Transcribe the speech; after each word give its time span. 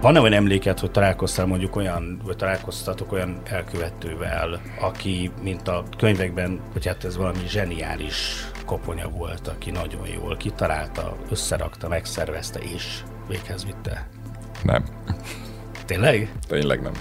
Van-e 0.00 0.20
olyan 0.20 0.32
emléket, 0.32 0.80
hogy 0.80 0.90
találkoztál 0.90 1.46
mondjuk 1.46 1.76
olyan, 1.76 2.20
vagy 2.24 2.36
találkoztatok 2.36 3.12
olyan 3.12 3.40
elkövetővel, 3.44 4.60
aki, 4.80 5.30
mint 5.42 5.68
a 5.68 5.84
könyvekben, 5.96 6.60
hogy 6.72 6.86
hát 6.86 7.04
ez 7.04 7.16
valami 7.16 7.38
zseniális 7.46 8.44
koponya 8.66 9.08
volt, 9.08 9.48
aki 9.48 9.70
nagyon 9.70 10.06
jól 10.06 10.36
kitalálta, 10.36 11.16
összerakta, 11.30 11.88
megszervezte 11.88 12.58
és 12.58 13.02
véghez 13.28 13.64
vitte? 13.64 14.08
Nem. 14.62 14.84
Tényleg? 15.84 16.32
Tényleg 16.48 16.80
nem. 16.82 16.92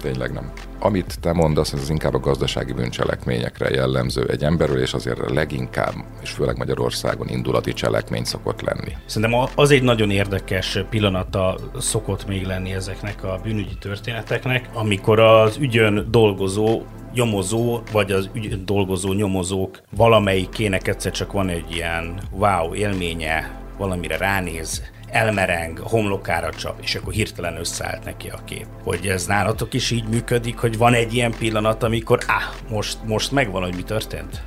Tényleg 0.00 0.32
nem. 0.32 0.52
Amit 0.78 1.20
te 1.20 1.32
mondasz, 1.32 1.72
ez 1.72 1.90
inkább 1.90 2.14
a 2.14 2.18
gazdasági 2.18 2.72
bűncselekményekre 2.72 3.70
jellemző 3.70 4.26
egy 4.28 4.44
emberről, 4.44 4.80
és 4.80 4.92
azért 4.92 5.30
leginkább, 5.30 5.94
és 6.22 6.30
főleg 6.30 6.56
Magyarországon 6.56 7.28
indulati 7.28 7.72
cselekmény 7.72 8.24
szokott 8.24 8.60
lenni. 8.60 8.96
Szerintem 9.06 9.48
az 9.54 9.70
egy 9.70 9.82
nagyon 9.82 10.10
érdekes 10.10 10.78
pillanata 10.90 11.58
szokott 11.78 12.26
még 12.26 12.46
lenni 12.46 12.72
ezeknek 12.72 13.24
a 13.24 13.40
bűnügyi 13.42 13.78
történeteknek, 13.80 14.68
amikor 14.72 15.20
az 15.20 15.56
ügyön 15.56 16.06
dolgozó 16.10 16.82
nyomozó, 17.14 17.80
vagy 17.92 18.12
az 18.12 18.30
ügyön 18.32 18.64
dolgozó 18.66 19.12
nyomozók 19.12 19.80
valamelyikének 19.96 20.88
egyszer 20.88 21.12
csak 21.12 21.32
van 21.32 21.48
egy 21.48 21.74
ilyen 21.74 22.20
wow 22.30 22.74
élménye, 22.74 23.50
valamire 23.78 24.16
ránéz, 24.16 24.82
elmereng, 25.12 25.78
homlokára 25.78 26.50
csap, 26.50 26.82
és 26.82 26.94
akkor 26.94 27.12
hirtelen 27.12 27.56
összeállt 27.56 28.04
neki 28.04 28.28
a 28.28 28.44
kép. 28.44 28.66
Hogy 28.82 29.06
ez 29.06 29.26
nálatok 29.26 29.74
is 29.74 29.90
így 29.90 30.08
működik, 30.08 30.58
hogy 30.58 30.76
van 30.76 30.94
egy 30.94 31.14
ilyen 31.14 31.34
pillanat, 31.38 31.82
amikor 31.82 32.18
áh, 32.26 32.70
most, 32.70 32.98
most 33.04 33.32
megvan, 33.32 33.62
hogy 33.62 33.74
mi 33.74 33.82
történt? 33.82 34.42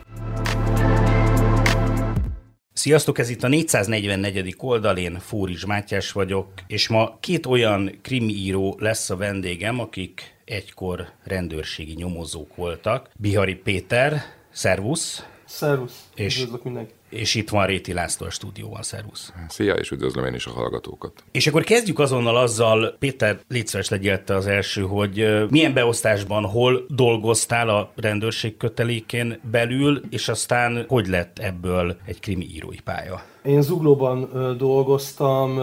Sziasztok, 2.73 3.17
ez 3.17 3.29
itt 3.29 3.43
a 3.43 3.47
444. 3.47 4.55
oldalén, 4.57 5.19
Fóris 5.19 5.65
Mátyás 5.65 6.11
vagyok, 6.11 6.47
és 6.67 6.87
ma 6.87 7.17
két 7.19 7.45
olyan 7.45 7.99
krimiíró 8.01 8.75
lesz 8.79 9.09
a 9.09 9.15
vendégem, 9.15 9.79
akik 9.79 10.35
egykor 10.45 11.07
rendőrségi 11.23 11.93
nyomozók 11.93 12.55
voltak. 12.55 13.09
Bihari 13.17 13.55
Péter, 13.55 14.21
szervusz! 14.51 15.25
Szervusz, 15.45 16.09
és, 16.15 16.47
mindenkit! 16.63 16.95
És 17.13 17.35
itt 17.35 17.49
van 17.49 17.65
Réti 17.65 17.93
László 17.93 18.25
a 18.25 18.29
stúdióban, 18.29 18.81
szervusz. 18.81 19.33
Szia, 19.47 19.73
és 19.73 19.91
üdvözlöm 19.91 20.25
én 20.25 20.33
is 20.33 20.45
a 20.45 20.51
hallgatókat. 20.51 21.23
És 21.31 21.47
akkor 21.47 21.63
kezdjük 21.63 21.99
azonnal 21.99 22.37
azzal, 22.37 22.95
Péter, 22.99 23.39
légy 23.47 23.67
szíves 23.67 23.89
legyél 23.89 24.21
az 24.27 24.47
első, 24.47 24.81
hogy 24.81 25.45
milyen 25.49 25.73
beosztásban, 25.73 26.45
hol 26.45 26.85
dolgoztál 26.87 27.69
a 27.69 27.91
rendőrség 27.95 28.57
kötelékén 28.57 29.39
belül, 29.51 30.01
és 30.09 30.29
aztán 30.29 30.85
hogy 30.87 31.07
lett 31.07 31.39
ebből 31.39 31.95
egy 32.05 32.19
krimi 32.19 32.45
írói 32.53 32.79
pálya? 32.83 33.21
Én 33.45 33.61
Zuglóban 33.61 34.29
dolgoztam 34.57 35.55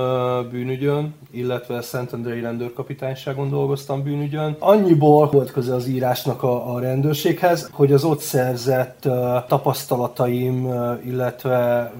bűnügyön, 0.50 1.14
illetve 1.30 1.82
Szentendrei 1.82 2.40
rendőrkapitányságon 2.40 3.50
dolgoztam 3.50 4.02
bűnügyön. 4.02 4.56
Annyiból 4.58 5.28
volt 5.28 5.52
köze 5.52 5.74
az 5.74 5.86
írásnak 5.86 6.42
a, 6.42 6.74
a 6.74 6.80
rendőrséghez, 6.80 7.70
hogy 7.72 7.92
az 7.92 8.04
ott 8.04 8.20
szerzett 8.20 9.08
tapasztalataim, 9.48 10.68
illetve 11.04 11.39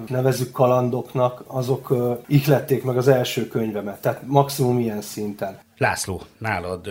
nevezük 0.09 0.53
kalandoknak, 0.53 1.45
azok 1.47 1.95
ihlették 2.27 2.85
meg 2.85 2.97
az 2.97 3.09
első 3.09 3.47
könyvemet. 3.47 4.01
Tehát 4.01 4.23
maximum 4.27 4.79
ilyen 4.79 5.01
szinten. 5.01 5.59
László, 5.77 6.23
nálad 6.39 6.89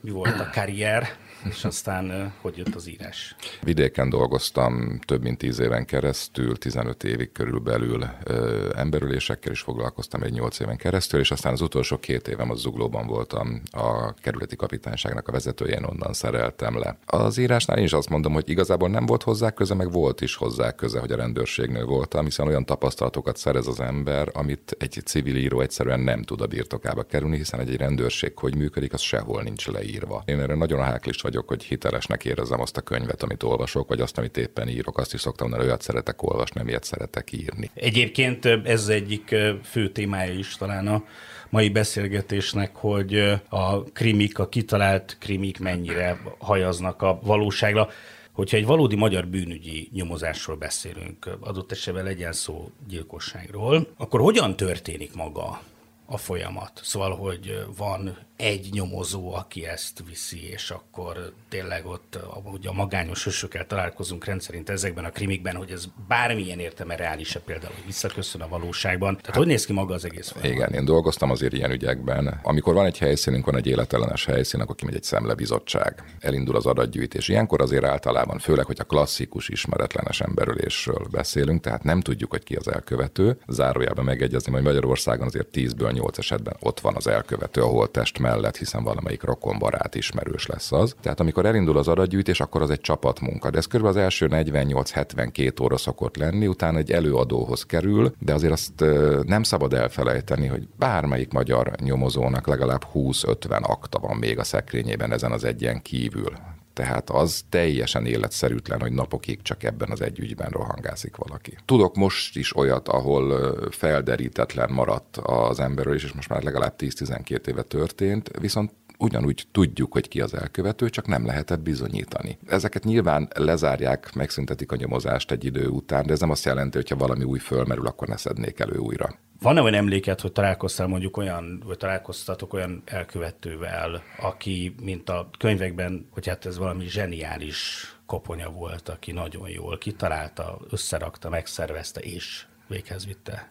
mi 0.00 0.10
volt 0.10 0.40
a 0.40 0.50
karrier? 0.52 1.06
És 1.50 1.64
aztán 1.64 2.32
hogy 2.40 2.56
jött 2.56 2.74
az 2.74 2.88
írás? 2.88 3.36
Vidéken 3.62 4.08
dolgoztam 4.10 4.98
több 5.04 5.22
mint 5.22 5.38
tíz 5.38 5.58
éven 5.58 5.84
keresztül, 5.84 6.56
15 6.56 7.04
évig 7.04 7.32
körülbelül 7.32 8.04
ö, 8.24 8.70
emberülésekkel 8.76 9.52
is 9.52 9.60
foglalkoztam 9.60 10.22
egy 10.22 10.32
8 10.32 10.58
éven 10.58 10.76
keresztül, 10.76 11.20
és 11.20 11.30
aztán 11.30 11.52
az 11.52 11.60
utolsó 11.60 11.98
két 11.98 12.28
évem 12.28 12.50
az 12.50 12.60
Zuglóban 12.60 13.06
voltam 13.06 13.62
a 13.70 14.14
kerületi 14.14 14.56
kapitányságnak 14.56 15.28
a 15.28 15.32
vezetője, 15.32 15.76
én 15.76 15.84
onnan 15.84 16.12
szereltem 16.12 16.78
le. 16.78 16.98
Az 17.06 17.38
írásnál 17.38 17.78
én 17.78 17.84
is 17.84 17.92
azt 17.92 18.08
mondom, 18.08 18.32
hogy 18.32 18.48
igazából 18.48 18.88
nem 18.88 19.06
volt 19.06 19.22
hozzá 19.22 19.50
köze, 19.50 19.74
meg 19.74 19.92
volt 19.92 20.20
is 20.20 20.34
hozzá 20.34 20.72
köze, 20.72 21.00
hogy 21.00 21.12
a 21.12 21.16
rendőrségnél 21.16 21.84
voltam, 21.84 22.24
hiszen 22.24 22.46
olyan 22.46 22.64
tapasztalatokat 22.64 23.36
szerez 23.36 23.66
az 23.66 23.80
ember, 23.80 24.30
amit 24.32 24.76
egy 24.78 25.00
civil 25.04 25.36
író 25.36 25.60
egyszerűen 25.60 26.00
nem 26.00 26.22
tud 26.22 26.40
a 26.40 26.46
birtokába 26.46 27.02
kerülni, 27.02 27.36
hiszen 27.36 27.60
egy 27.60 27.76
rendőrség 27.76 28.38
hogy 28.38 28.56
működik, 28.56 28.92
az 28.92 29.00
sehol 29.00 29.42
nincs 29.42 29.68
leírva. 29.68 30.22
Én 30.26 30.40
erre 30.40 30.54
nagyon 30.54 30.82
háklis 30.82 31.20
vagyok, 31.20 31.31
hogy 31.48 31.62
hitelesnek 31.62 32.24
érezzem 32.24 32.60
azt 32.60 32.76
a 32.76 32.80
könyvet, 32.80 33.22
amit 33.22 33.42
olvasok, 33.42 33.88
vagy 33.88 34.00
azt, 34.00 34.18
amit 34.18 34.36
éppen 34.36 34.68
írok. 34.68 34.98
Azt 34.98 35.14
is 35.14 35.20
szoktam 35.20 35.48
mondani, 35.48 35.68
olyat 35.68 35.82
szeretek 35.82 36.22
olvasni, 36.22 36.58
nem 36.58 36.68
ilyet 36.68 36.84
szeretek 36.84 37.32
írni. 37.32 37.70
Egyébként 37.74 38.44
ez 38.64 38.88
egyik 38.88 39.34
fő 39.62 39.88
témája 39.88 40.32
is 40.32 40.56
talán 40.56 40.86
a 40.86 41.04
mai 41.50 41.68
beszélgetésnek, 41.68 42.76
hogy 42.76 43.18
a 43.48 43.82
krimik, 43.82 44.38
a 44.38 44.48
kitalált 44.48 45.16
krimik 45.20 45.60
mennyire 45.60 46.20
hajaznak 46.38 47.02
a 47.02 47.20
valóságra. 47.22 47.88
Hogyha 48.32 48.56
egy 48.56 48.66
valódi 48.66 48.96
magyar 48.96 49.26
bűnügyi 49.26 49.88
nyomozásról 49.92 50.56
beszélünk, 50.56 51.36
adott 51.40 51.72
esetben 51.72 52.04
legyen 52.04 52.32
szó 52.32 52.70
gyilkosságról, 52.88 53.88
akkor 53.96 54.20
hogyan 54.20 54.56
történik 54.56 55.14
maga 55.14 55.62
a 56.06 56.16
folyamat? 56.16 56.80
Szóval, 56.82 57.16
hogy 57.16 57.64
van 57.76 58.18
egy 58.36 58.68
nyomozó, 58.72 59.34
aki 59.34 59.66
ezt 59.66 60.02
viszi, 60.08 60.50
és 60.50 60.70
akkor 60.70 61.32
tényleg 61.48 61.86
ott, 61.86 62.14
ahogy 62.14 62.66
a 62.66 62.72
magányos 62.72 63.24
hősökkel 63.24 63.66
találkozunk 63.66 64.24
rendszerint 64.24 64.70
ezekben 64.70 65.04
a 65.04 65.10
krimikben, 65.10 65.56
hogy 65.56 65.70
ez 65.70 65.84
bármilyen 66.08 66.58
értelme 66.58 66.96
reális-e 66.96 67.40
például, 67.40 67.72
hogy 67.74 67.86
visszaköszön 67.86 68.40
a 68.40 68.48
valóságban. 68.48 69.16
Tehát 69.16 69.36
hogy 69.36 69.46
néz 69.46 69.64
ki 69.64 69.72
maga 69.72 69.94
az 69.94 70.04
egész 70.04 70.30
folyamat? 70.30 70.52
Igen, 70.56 70.72
én 70.72 70.84
dolgoztam 70.84 71.30
azért 71.30 71.52
ilyen 71.52 71.70
ügyekben. 71.70 72.40
Amikor 72.42 72.74
van 72.74 72.86
egy 72.86 72.98
helyszínünk, 72.98 73.44
van 73.44 73.56
egy 73.56 73.66
életellenes 73.66 74.24
helyszín, 74.24 74.60
akkor 74.60 74.74
kimegy 74.74 74.94
egy 74.94 75.02
szemlebizottság. 75.02 76.16
Elindul 76.20 76.56
az 76.56 76.66
adatgyűjtés. 76.66 77.28
Ilyenkor 77.28 77.60
azért 77.60 77.84
általában, 77.84 78.38
főleg, 78.38 78.66
hogy 78.66 78.80
a 78.80 78.84
klasszikus 78.84 79.48
ismeretlenes 79.48 80.20
emberülésről 80.20 81.06
beszélünk, 81.10 81.62
tehát 81.62 81.82
nem 81.82 82.00
tudjuk, 82.00 82.30
hogy 82.30 82.42
ki 82.42 82.54
az 82.54 82.68
elkövető. 82.68 83.38
Zárójában 83.48 84.04
megegyezni, 84.04 84.52
hogy 84.52 84.62
Magyarországon 84.62 85.26
azért 85.26 85.48
10-ből 85.52 85.92
8 85.92 86.18
esetben 86.18 86.56
ott 86.60 86.80
van 86.80 86.96
az 86.96 87.06
elkövető, 87.06 87.62
ahol 87.62 87.90
test 87.90 88.18
mellett, 88.22 88.56
hiszen 88.56 88.84
valamelyik 88.84 89.22
rokon 89.22 89.58
barát 89.58 89.94
ismerős 89.94 90.46
lesz 90.46 90.72
az. 90.72 90.94
Tehát 91.00 91.20
amikor 91.20 91.46
elindul 91.46 91.78
az 91.78 91.88
adatgyűjtés, 91.88 92.40
akkor 92.40 92.62
az 92.62 92.70
egy 92.70 92.80
csapatmunka. 92.80 93.50
De 93.50 93.58
ez 93.58 93.66
kb. 93.66 93.84
az 93.84 93.96
első 93.96 94.28
48-72 94.30 95.62
óra 95.62 95.76
szokott 95.76 96.16
lenni, 96.16 96.46
utána 96.46 96.78
egy 96.78 96.92
előadóhoz 96.92 97.66
kerül, 97.66 98.14
de 98.18 98.34
azért 98.34 98.52
azt 98.52 98.84
nem 99.24 99.42
szabad 99.42 99.72
elfelejteni, 99.72 100.46
hogy 100.46 100.68
bármelyik 100.78 101.32
magyar 101.32 101.70
nyomozónak 101.80 102.46
legalább 102.46 102.86
20-50 102.94 103.62
akta 103.62 103.98
van 103.98 104.16
még 104.16 104.38
a 104.38 104.44
szekrényében 104.44 105.12
ezen 105.12 105.32
az 105.32 105.44
egyen 105.44 105.82
kívül. 105.82 106.32
Tehát 106.72 107.10
az 107.10 107.44
teljesen 107.48 108.06
életszerűtlen, 108.06 108.80
hogy 108.80 108.92
napokig 108.92 109.42
csak 109.42 109.62
ebben 109.62 109.90
az 109.90 110.00
egy 110.00 110.18
ügyben 110.18 110.50
rohangászik 110.50 111.16
valaki. 111.16 111.58
Tudok 111.64 111.96
most 111.96 112.36
is 112.36 112.56
olyat, 112.56 112.88
ahol 112.88 113.54
felderítetlen 113.70 114.70
maradt 114.72 115.16
az 115.16 115.60
emberről, 115.60 115.94
és 115.94 116.12
most 116.12 116.28
már 116.28 116.42
legalább 116.42 116.74
10-12 116.78 117.46
éve 117.46 117.62
történt, 117.62 118.30
viszont 118.40 118.72
ugyanúgy 119.02 119.46
tudjuk, 119.52 119.92
hogy 119.92 120.08
ki 120.08 120.20
az 120.20 120.34
elkövető, 120.34 120.88
csak 120.88 121.06
nem 121.06 121.26
lehetett 121.26 121.60
bizonyítani. 121.60 122.38
Ezeket 122.46 122.84
nyilván 122.84 123.28
lezárják, 123.34 124.14
megszüntetik 124.14 124.72
a 124.72 124.76
nyomozást 124.76 125.30
egy 125.30 125.44
idő 125.44 125.66
után, 125.66 126.06
de 126.06 126.12
ez 126.12 126.20
nem 126.20 126.30
azt 126.30 126.44
jelenti, 126.44 126.76
hogy 126.76 126.88
ha 126.88 126.96
valami 126.96 127.24
új 127.24 127.38
fölmerül, 127.38 127.86
akkor 127.86 128.08
ne 128.08 128.16
szednék 128.16 128.60
elő 128.60 128.76
újra. 128.76 129.18
Van-e 129.40 129.62
olyan 129.62 129.74
emléket, 129.74 130.20
hogy 130.20 130.32
találkoztál 130.32 130.86
mondjuk 130.86 131.16
olyan, 131.16 131.62
vagy 131.66 131.76
találkoztatok 131.76 132.52
olyan 132.52 132.82
elkövetővel, 132.84 134.02
aki, 134.20 134.74
mint 134.82 135.08
a 135.08 135.30
könyvekben, 135.38 136.06
hogy 136.10 136.26
hát 136.26 136.46
ez 136.46 136.58
valami 136.58 136.86
zseniális 136.86 137.86
koponya 138.06 138.50
volt, 138.50 138.88
aki 138.88 139.12
nagyon 139.12 139.48
jól 139.48 139.78
kitalálta, 139.78 140.58
összerakta, 140.70 141.28
megszervezte 141.28 142.00
és 142.00 142.46
véghez 142.66 143.06
vitte? 143.06 143.50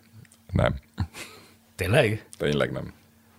Nem. 0.52 0.76
Tényleg? 1.76 2.28
Tényleg 2.38 2.72
nem. 2.72 2.94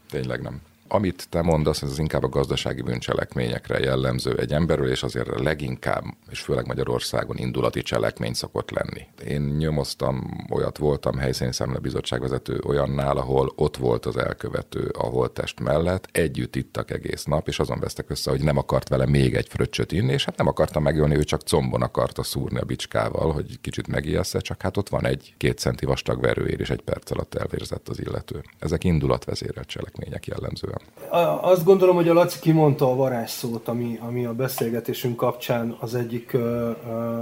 Tényleg 0.08 0.42
nem 0.42 0.62
amit 0.88 1.26
te 1.28 1.42
mondasz, 1.42 1.82
ez 1.82 1.98
inkább 1.98 2.22
a 2.22 2.28
gazdasági 2.28 2.82
bűncselekményekre 2.82 3.78
jellemző 3.78 4.38
egy 4.38 4.52
emberről, 4.52 4.90
és 4.90 5.02
azért 5.02 5.40
leginkább, 5.40 6.04
és 6.30 6.40
főleg 6.40 6.66
Magyarországon 6.66 7.36
indulati 7.36 7.82
cselekmény 7.82 8.32
szokott 8.32 8.70
lenni. 8.70 9.06
Én 9.28 9.40
nyomoztam, 9.40 10.46
olyat 10.50 10.78
voltam 10.78 11.16
helyszíni 11.16 11.50
bizottságvezető 11.82 12.60
olyannál, 12.66 13.16
ahol 13.16 13.52
ott 13.56 13.76
volt 13.76 14.06
az 14.06 14.16
elkövető 14.16 14.90
a 14.98 15.02
holttest 15.02 15.60
mellett, 15.60 16.08
együtt 16.12 16.56
ittak 16.56 16.90
egész 16.90 17.24
nap, 17.24 17.48
és 17.48 17.58
azon 17.58 17.80
vesztek 17.80 18.10
össze, 18.10 18.30
hogy 18.30 18.42
nem 18.42 18.56
akart 18.56 18.88
vele 18.88 19.06
még 19.06 19.34
egy 19.34 19.48
fröccsöt 19.48 19.92
inni, 19.92 20.12
és 20.12 20.24
hát 20.24 20.36
nem 20.36 20.46
akarta 20.46 20.80
megölni, 20.80 21.16
ő 21.16 21.24
csak 21.24 21.42
combon 21.42 21.82
akarta 21.82 22.22
szúrni 22.22 22.58
a 22.58 22.64
bicskával, 22.64 23.32
hogy 23.32 23.60
kicsit 23.60 23.86
megijessze, 23.86 24.38
csak 24.38 24.62
hát 24.62 24.76
ott 24.76 24.88
van 24.88 25.06
egy 25.06 25.34
két 25.36 25.58
centi 25.58 25.86
vastag 25.86 26.20
verőér, 26.20 26.60
és 26.60 26.70
egy 26.70 26.82
perc 26.82 27.10
alatt 27.10 27.34
elvérzett 27.34 27.88
az 27.88 28.00
illető. 28.00 28.42
Ezek 28.58 28.84
indulatvezérelt 28.84 29.68
cselekmények 29.68 30.26
jellemzően. 30.26 30.81
Azt 31.40 31.64
gondolom, 31.64 31.94
hogy 31.94 32.08
a 32.08 32.12
Laci 32.12 32.38
kimondta 32.38 32.90
a 32.90 32.94
varázsszót, 32.94 33.68
ami, 33.68 33.98
ami 34.00 34.24
a 34.24 34.32
beszélgetésünk 34.32 35.16
kapcsán 35.16 35.76
az 35.80 35.94
egyik, 35.94 36.36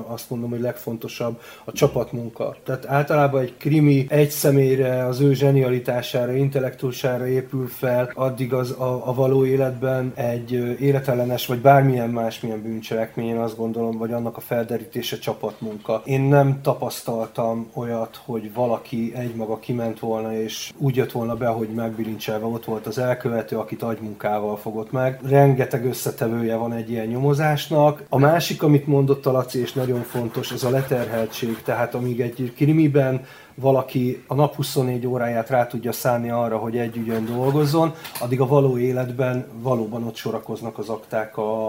azt 0.06 0.30
mondom, 0.30 0.50
hogy 0.50 0.60
legfontosabb, 0.60 1.40
a 1.64 1.72
csapatmunka. 1.72 2.56
Tehát 2.64 2.86
általában 2.86 3.40
egy 3.40 3.56
krimi 3.56 4.06
egy 4.08 4.30
személyre, 4.30 5.06
az 5.06 5.20
ő 5.20 5.34
zsenialitására, 5.34 6.32
intellektusára 6.32 7.26
épül 7.26 7.66
fel, 7.68 8.12
addig 8.14 8.52
az 8.52 8.70
a, 8.70 9.02
a 9.08 9.14
való 9.14 9.46
életben 9.46 10.12
egy 10.14 10.52
életellenes, 10.80 11.46
vagy 11.46 11.58
bármilyen 11.58 12.10
másmilyen 12.10 12.62
bűncselekmény, 12.62 13.28
én 13.28 13.38
azt 13.38 13.56
gondolom, 13.56 13.98
vagy 13.98 14.12
annak 14.12 14.36
a 14.36 14.40
felderítése 14.40 15.18
csapatmunka. 15.18 16.02
Én 16.04 16.20
nem 16.20 16.60
tapasztaltam 16.62 17.70
olyat, 17.74 18.20
hogy 18.24 18.52
valaki 18.54 19.12
egymaga 19.14 19.58
kiment 19.58 19.98
volna, 19.98 20.34
és 20.34 20.72
úgy 20.76 20.96
jött 20.96 21.12
volna 21.12 21.34
be, 21.34 21.46
hogy 21.46 21.68
megbilincselve 21.68 22.46
ott 22.46 22.64
volt 22.64 22.86
az 22.86 22.98
elkövető, 22.98 23.38
aki 23.40 23.54
akit 23.54 23.82
agymunkával 23.82 24.56
fogott 24.56 24.92
meg. 24.92 25.18
Rengeteg 25.22 25.84
összetevője 25.84 26.56
van 26.56 26.72
egy 26.72 26.90
ilyen 26.90 27.06
nyomozásnak. 27.06 28.02
A 28.08 28.18
másik, 28.18 28.62
amit 28.62 28.86
mondott 28.86 29.26
a 29.26 29.32
Laci, 29.32 29.60
és 29.60 29.72
nagyon 29.72 30.02
fontos, 30.02 30.52
ez 30.52 30.62
a 30.62 30.70
leterheltség. 30.70 31.62
Tehát 31.62 31.94
amíg 31.94 32.20
egy 32.20 32.52
krimiben 32.56 33.24
valaki 33.54 34.24
a 34.26 34.34
nap 34.34 34.54
24 34.54 35.06
óráját 35.06 35.48
rá 35.48 35.66
tudja 35.66 35.92
szállni 35.92 36.30
arra, 36.30 36.56
hogy 36.56 36.76
egy 36.78 36.96
ügyön 36.96 37.24
dolgozzon, 37.24 37.94
addig 38.20 38.40
a 38.40 38.46
való 38.46 38.78
életben 38.78 39.46
valóban 39.52 40.06
ott 40.06 40.16
sorakoznak 40.16 40.78
az 40.78 40.88
akták 40.88 41.36
a, 41.36 41.68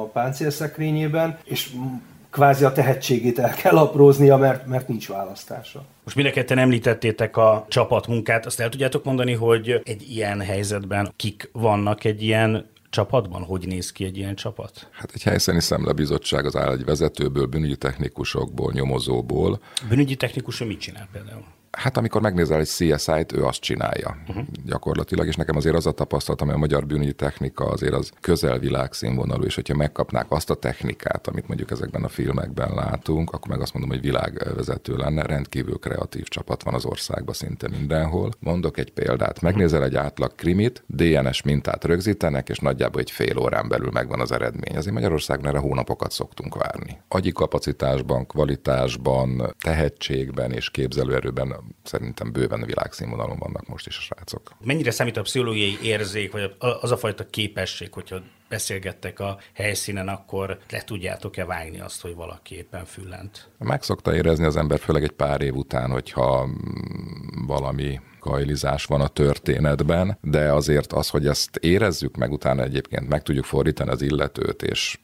a 0.00 0.04
páncélszekrényében, 0.04 1.38
és 1.44 1.72
kvázi 2.32 2.64
a 2.64 2.72
tehetségét 2.72 3.38
el 3.38 3.54
kell 3.54 3.76
apróznia, 3.76 4.36
mert, 4.36 4.66
mert 4.66 4.88
nincs 4.88 5.08
választása. 5.08 5.84
Most 6.04 6.16
mindenketten 6.16 6.58
említettétek 6.58 7.36
a 7.36 7.66
csapatmunkát, 7.68 8.46
azt 8.46 8.60
el 8.60 8.68
tudjátok 8.68 9.04
mondani, 9.04 9.32
hogy 9.32 9.80
egy 9.84 10.10
ilyen 10.10 10.40
helyzetben 10.40 11.12
kik 11.16 11.50
vannak 11.52 12.04
egy 12.04 12.22
ilyen 12.22 12.70
csapatban? 12.90 13.42
Hogy 13.42 13.66
néz 13.66 13.92
ki 13.92 14.04
egy 14.04 14.16
ilyen 14.16 14.34
csapat? 14.34 14.88
Hát 14.90 15.10
egy 15.14 15.22
helyszíni 15.22 15.60
szemlebizottság 15.60 16.44
az 16.44 16.56
áll 16.56 16.72
egy 16.72 16.84
vezetőből, 16.84 17.46
bűnügyi 17.46 17.76
technikusokból, 17.76 18.72
nyomozóból. 18.72 19.60
Bűnügyi 19.88 20.16
technikus 20.16 20.58
mit 20.58 20.80
csinál 20.80 21.08
például? 21.12 21.44
Hát 21.78 21.96
amikor 21.96 22.20
megnézel 22.20 22.60
egy 22.60 22.68
CSI-t, 22.68 23.32
ő 23.32 23.44
azt 23.44 23.60
csinálja 23.60 24.16
uh-huh. 24.28 24.44
gyakorlatilag, 24.64 25.26
és 25.26 25.36
nekem 25.36 25.56
azért 25.56 25.76
az 25.76 25.86
a 25.86 25.92
tapasztalatom, 25.92 26.46
hogy 26.46 26.56
a 26.56 26.60
magyar 26.60 26.86
bűnügyi 26.86 27.12
technika 27.12 27.64
azért 27.64 27.92
az 27.92 28.10
közel 28.20 28.58
világszínvonalú, 28.58 29.44
és 29.44 29.54
hogyha 29.54 29.74
megkapnák 29.74 30.26
azt 30.28 30.50
a 30.50 30.54
technikát, 30.54 31.26
amit 31.26 31.46
mondjuk 31.48 31.70
ezekben 31.70 32.04
a 32.04 32.08
filmekben 32.08 32.74
látunk, 32.74 33.32
akkor 33.32 33.50
meg 33.50 33.60
azt 33.60 33.72
mondom, 33.72 33.90
hogy 33.90 34.00
világvezető 34.00 34.96
lenne, 34.96 35.22
rendkívül 35.22 35.78
kreatív 35.78 36.28
csapat 36.28 36.62
van 36.62 36.74
az 36.74 36.84
országban 36.84 37.34
szinte 37.34 37.68
mindenhol. 37.68 38.30
Mondok 38.38 38.78
egy 38.78 38.92
példát, 38.92 39.40
megnézel 39.40 39.84
egy 39.84 39.96
átlag 39.96 40.34
krimit, 40.34 40.84
DNS 40.86 41.42
mintát 41.42 41.84
rögzítenek, 41.84 42.48
és 42.48 42.58
nagyjából 42.58 43.00
egy 43.00 43.10
fél 43.10 43.38
órán 43.38 43.68
belül 43.68 43.90
megvan 43.92 44.20
az 44.20 44.32
eredmény. 44.32 44.76
Azért 44.76 44.94
Magyarországon 44.94 45.46
erre 45.46 45.58
hónapokat 45.58 46.10
szoktunk 46.10 46.54
várni. 46.54 47.00
Agyi 47.08 47.32
kapacitásban, 47.32 48.26
kvalitásban, 48.26 49.54
tehetségben 49.62 50.52
és 50.52 50.70
képzelőerőben 50.70 51.60
szerintem 51.82 52.32
bőven 52.32 52.64
világszínvonalon 52.64 53.38
vannak 53.38 53.68
most 53.68 53.86
is 53.86 53.96
a 53.96 54.00
srácok. 54.00 54.52
Mennyire 54.64 54.90
számít 54.90 55.16
a 55.16 55.22
pszichológiai 55.22 55.78
érzék, 55.82 56.32
vagy 56.32 56.54
az 56.58 56.90
a 56.90 56.96
fajta 56.96 57.26
képesség, 57.26 57.92
hogyha 57.92 58.20
beszélgettek 58.48 59.20
a 59.20 59.38
helyszínen, 59.52 60.08
akkor 60.08 60.58
le 60.70 60.82
tudjátok-e 60.82 61.44
vágni 61.44 61.80
azt, 61.80 62.00
hogy 62.00 62.14
valaki 62.14 62.54
éppen 62.54 62.84
füllent? 62.84 63.48
Meg 63.58 63.82
szokta 63.82 64.14
érezni 64.14 64.44
az 64.44 64.56
ember, 64.56 64.78
főleg 64.78 65.02
egy 65.02 65.12
pár 65.12 65.40
év 65.40 65.54
után, 65.54 65.90
hogyha 65.90 66.48
valami 67.46 68.00
kajlizás 68.22 68.84
van 68.84 69.00
a 69.00 69.08
történetben, 69.08 70.18
de 70.20 70.52
azért 70.52 70.92
az, 70.92 71.08
hogy 71.08 71.26
ezt 71.26 71.56
érezzük 71.56 72.16
meg, 72.16 72.32
utána 72.32 72.62
egyébként 72.62 73.08
meg 73.08 73.22
tudjuk 73.22 73.44
fordítani 73.44 73.90
az 73.90 74.02
illetőt, 74.02 74.62
és 74.62 74.98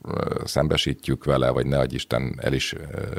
szembesítjük 0.45 1.25
vele, 1.25 1.51
vagy 1.51 1.67
ne 1.67 1.85
Isten 1.89 2.39
el 2.43 2.53
is 2.53 2.75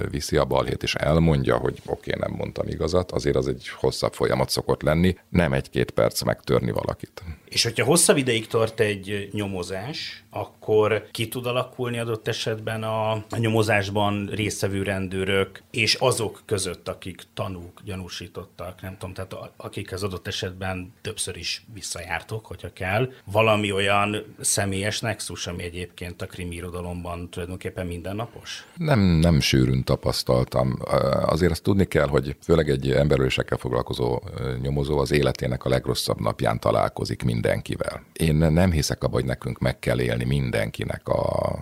viszi 0.09 0.37
a 0.37 0.45
balhét, 0.45 0.83
és 0.83 0.95
elmondja, 0.95 1.57
hogy 1.57 1.81
oké, 1.85 2.11
okay, 2.15 2.27
nem 2.27 2.37
mondtam 2.37 2.67
igazat, 2.67 3.11
azért 3.11 3.35
az 3.35 3.47
egy 3.47 3.67
hosszabb 3.67 4.13
folyamat 4.13 4.49
szokott 4.49 4.81
lenni, 4.81 5.15
nem 5.29 5.53
egy-két 5.53 5.91
perc 5.91 6.21
megtörni 6.21 6.71
valakit. 6.71 7.23
És 7.45 7.63
hogyha 7.63 7.85
hosszabb 7.85 8.17
ideig 8.17 8.47
tart 8.47 8.79
egy 8.79 9.29
nyomozás, 9.31 10.23
akkor 10.29 11.07
ki 11.11 11.27
tud 11.27 11.45
alakulni 11.45 11.99
adott 11.99 12.27
esetben 12.27 12.83
a, 12.83 13.11
a 13.11 13.37
nyomozásban 13.37 14.29
résztvevő 14.33 14.83
rendőrök, 14.83 15.61
és 15.71 15.93
azok 15.93 16.41
között, 16.45 16.87
akik 16.87 17.21
tanúk, 17.33 17.81
gyanúsítottak, 17.85 18.81
nem 18.81 18.97
tudom, 18.99 19.13
tehát 19.13 19.51
akik 19.57 19.93
az 19.93 20.03
adott 20.03 20.27
esetben 20.27 20.93
többször 21.01 21.37
is 21.37 21.65
visszajártok, 21.73 22.45
hogyha 22.45 22.73
kell, 22.73 23.11
valami 23.31 23.71
olyan 23.71 24.35
személyes 24.39 24.99
nexus, 24.99 25.47
ami 25.47 25.63
egyébként 25.63 26.21
a 26.21 26.25
krimi 26.25 26.55
irodalomban 26.55 27.29
tulajdonképpen 27.29 27.85
mindennapos? 27.85 28.67
Nem, 28.75 28.99
nem 28.99 29.39
sűrűn 29.39 29.83
tapasztaltam. 29.83 30.77
Azért 31.25 31.51
azt 31.51 31.63
tudni 31.63 31.85
kell, 31.85 32.07
hogy 32.07 32.35
főleg 32.43 32.69
egy 32.69 32.91
emberölésekkel 32.91 33.57
foglalkozó 33.57 34.21
nyomozó 34.61 34.99
az 34.99 35.11
életének 35.11 35.65
a 35.65 35.69
legrosszabb 35.69 36.19
napján 36.19 36.59
találkozik 36.59 37.23
mindenkivel. 37.23 38.03
Én 38.13 38.35
nem 38.35 38.71
hiszek 38.71 39.03
abban, 39.03 39.19
hogy 39.19 39.25
nekünk 39.25 39.59
meg 39.59 39.79
kell 39.79 39.99
élni 39.99 40.25
mindenkinek 40.25 41.07
a, 41.07 41.59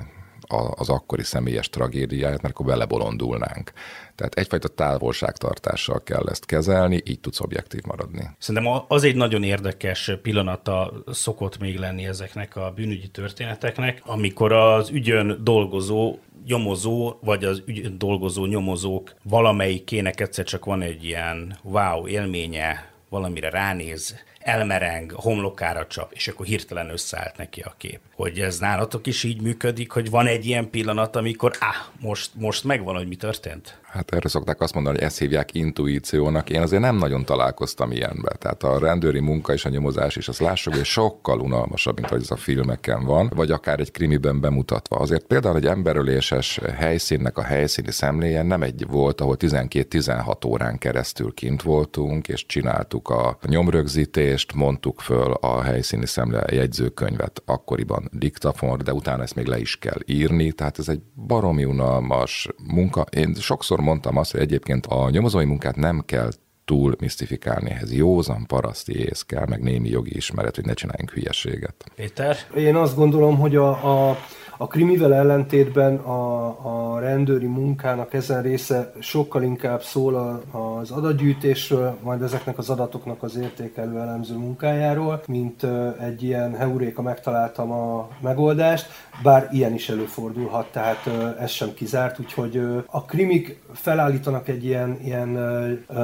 az 0.76 0.90
akkori 0.90 1.24
személyes 1.24 1.70
tragédiáját, 1.70 2.42
mert 2.42 2.54
akkor 2.54 2.66
belebolondulnánk. 2.66 3.72
Tehát 4.16 4.34
egyfajta 4.34 4.68
távolságtartással 4.68 6.04
kell 6.04 6.28
ezt 6.30 6.46
kezelni, 6.46 7.02
így 7.06 7.20
tudsz 7.20 7.40
objektív 7.40 7.82
maradni. 7.84 8.30
Szerintem 8.38 8.84
az 8.88 9.04
egy 9.04 9.16
nagyon 9.16 9.44
érdekes 9.44 10.12
pillanata 10.22 10.94
szokott 11.12 11.60
még 11.60 11.78
lenni 11.78 12.06
ezeknek 12.06 12.56
a 12.56 12.72
bűnügyi 12.76 13.08
történeteknek, 13.08 14.02
amikor 14.06 14.52
az 14.52 14.90
ügyön 14.90 15.40
dolgozó 15.44 16.18
nyomozó, 16.46 17.18
vagy 17.22 17.44
az 17.44 17.64
ügyön 17.66 17.98
dolgozó 17.98 18.46
nyomozók 18.46 19.14
valamelyikének 19.24 20.20
egyszer 20.20 20.46
csak 20.46 20.66
van 20.66 20.82
egy 20.82 21.04
ilyen 21.04 21.58
wow 21.64 22.08
élménye, 22.08 22.92
valamire 23.10 23.50
ránéz, 23.50 24.16
elmereng, 24.48 25.12
homlokára 25.12 25.88
csap, 25.88 26.12
és 26.14 26.28
akkor 26.28 26.46
hirtelen 26.46 26.90
összeállt 26.90 27.38
neki 27.38 27.62
a 27.62 27.74
kép. 27.78 28.00
Hogy 28.16 28.40
ez 28.40 28.60
nálatok 28.60 29.08
is 29.08 29.24
így 29.24 29.42
működik, 29.42 29.92
hogy 29.92 30.10
van 30.10 30.28
egy 30.28 30.46
ilyen 30.46 30.70
pillanat, 30.70 31.16
amikor, 31.16 31.58
ah, 31.60 32.00
most, 32.00 32.32
most 32.36 32.64
megvan, 32.64 32.96
hogy 32.96 33.08
mi 33.08 33.16
történt? 33.16 33.78
Hát 33.88 34.14
erre 34.14 34.30
szokták 34.30 34.62
azt 34.62 34.74
mondani, 34.74 34.96
hogy 34.96 35.06
ezt 35.06 35.20
hívják 35.20 35.54
intuíciónak. 35.54 36.50
Én 36.50 36.62
azért 36.62 36.82
nem 36.82 36.96
nagyon 36.96 37.26
találkoztam 37.26 37.92
ilyenbe. 37.92 38.32
Tehát 38.40 38.64
a 38.64 38.80
rendőri 38.80 39.20
munka 39.20 39.54
és 39.54 39.66
a 39.66 39.70
nyomozás 39.70 40.16
is, 40.16 40.28
azt 40.28 40.40
lássuk, 40.40 40.74
hogy 40.74 40.84
sokkal 40.84 41.40
unalmasabb, 41.40 41.96
mint 41.96 42.10
hogy 42.10 42.22
ez 42.22 42.32
a 42.32 42.36
filmeken 42.36 43.04
van, 43.04 43.32
vagy 43.36 43.52
akár 43.52 43.80
egy 43.80 43.92
krimiben 43.92 44.40
bemutatva. 44.40 44.96
Azért 44.96 45.24
például 45.24 45.56
egy 45.56 45.66
emberöléses 45.66 46.60
helyszínnek 46.76 47.38
a 47.38 47.42
helyszíni 47.42 47.92
szemléje 47.92 48.44
nem 48.44 48.62
egy 48.62 48.86
volt, 48.88 49.22
ahol 49.22 49.36
12-16 49.40 50.48
órán 50.48 50.78
keresztül 50.78 51.34
kint 51.34 51.62
voltunk, 51.62 52.28
és 52.28 52.46
csináltuk 52.46 53.10
a 53.10 53.38
nyomrögzítést, 53.46 54.54
mondtuk 54.54 55.02
föl 55.02 55.32
a 55.32 55.62
helyszíni 55.62 56.06
szemle 56.06 56.44
jegyzőkönyvet 56.52 57.42
akkoriban 57.46 58.10
diktafon, 58.12 58.82
de 58.84 58.94
utána 58.94 59.24
ezt 59.24 59.36
még 59.36 59.46
le 59.46 59.60
is 59.60 59.78
kell 59.78 60.00
írni, 60.06 60.52
tehát 60.52 60.80
ez 60.80 60.90
egy 60.90 61.02
baromi 61.28 61.64
unalmas 61.64 62.50
munka. 62.68 63.06
Én 63.10 63.34
sokszor 63.34 63.77
mondtam 63.82 64.18
azt, 64.18 64.32
hogy 64.32 64.42
egyébként 64.42 64.86
a 64.86 65.10
nyomozói 65.10 65.46
munkát 65.46 65.76
nem 65.76 66.04
kell 66.06 66.30
túl 66.66 66.96
misztifikálni 67.00 67.70
ehhez. 67.70 67.94
Józan 67.94 68.46
paraszti 68.46 69.00
ész 69.00 69.22
kell, 69.22 69.46
meg 69.50 69.62
némi 69.62 69.90
jogi 69.90 70.16
ismeret, 70.16 70.56
hogy 70.56 70.66
ne 70.66 70.74
csináljunk 70.74 71.12
hülyeséget. 71.12 71.92
Péter? 71.96 72.38
Én 72.56 72.76
azt 72.76 72.96
gondolom, 72.96 73.38
hogy 73.38 73.56
a, 73.56 73.70
a 74.10 74.18
a 74.58 74.68
krimivel 74.68 75.14
ellentétben 75.14 75.96
a, 75.96 76.46
a 76.94 77.00
rendőri 77.00 77.46
munkának 77.46 78.14
ezen 78.14 78.42
része 78.42 78.92
sokkal 79.00 79.44
inkább 79.44 79.82
szól 79.82 80.16
a, 80.16 80.58
az 80.58 80.92
adatgyűjtésről, 80.92 81.98
majd 82.02 82.22
ezeknek 82.22 82.58
az 82.58 82.70
adatoknak 82.70 83.24
az 83.24 83.38
értékelő 83.38 84.00
elemző 84.00 84.36
munkájáról, 84.36 85.22
mint 85.28 85.66
egy 86.00 86.24
ilyen 86.24 86.56
heuréka 86.56 87.02
megtaláltam 87.02 87.72
a 87.72 88.08
megoldást, 88.22 88.88
bár 89.24 89.48
ilyen 89.52 89.74
is 89.74 89.90
előfordulhat, 89.90 90.72
tehát 90.72 91.10
ez 91.40 91.50
sem 91.50 91.74
kizárt, 91.74 92.20
úgyhogy 92.20 92.62
a 92.86 93.06
krimik 93.06 93.62
felállítanak 93.74 94.48
egy 94.48 94.66
ilyen, 94.66 94.98
ilyen 95.04 95.30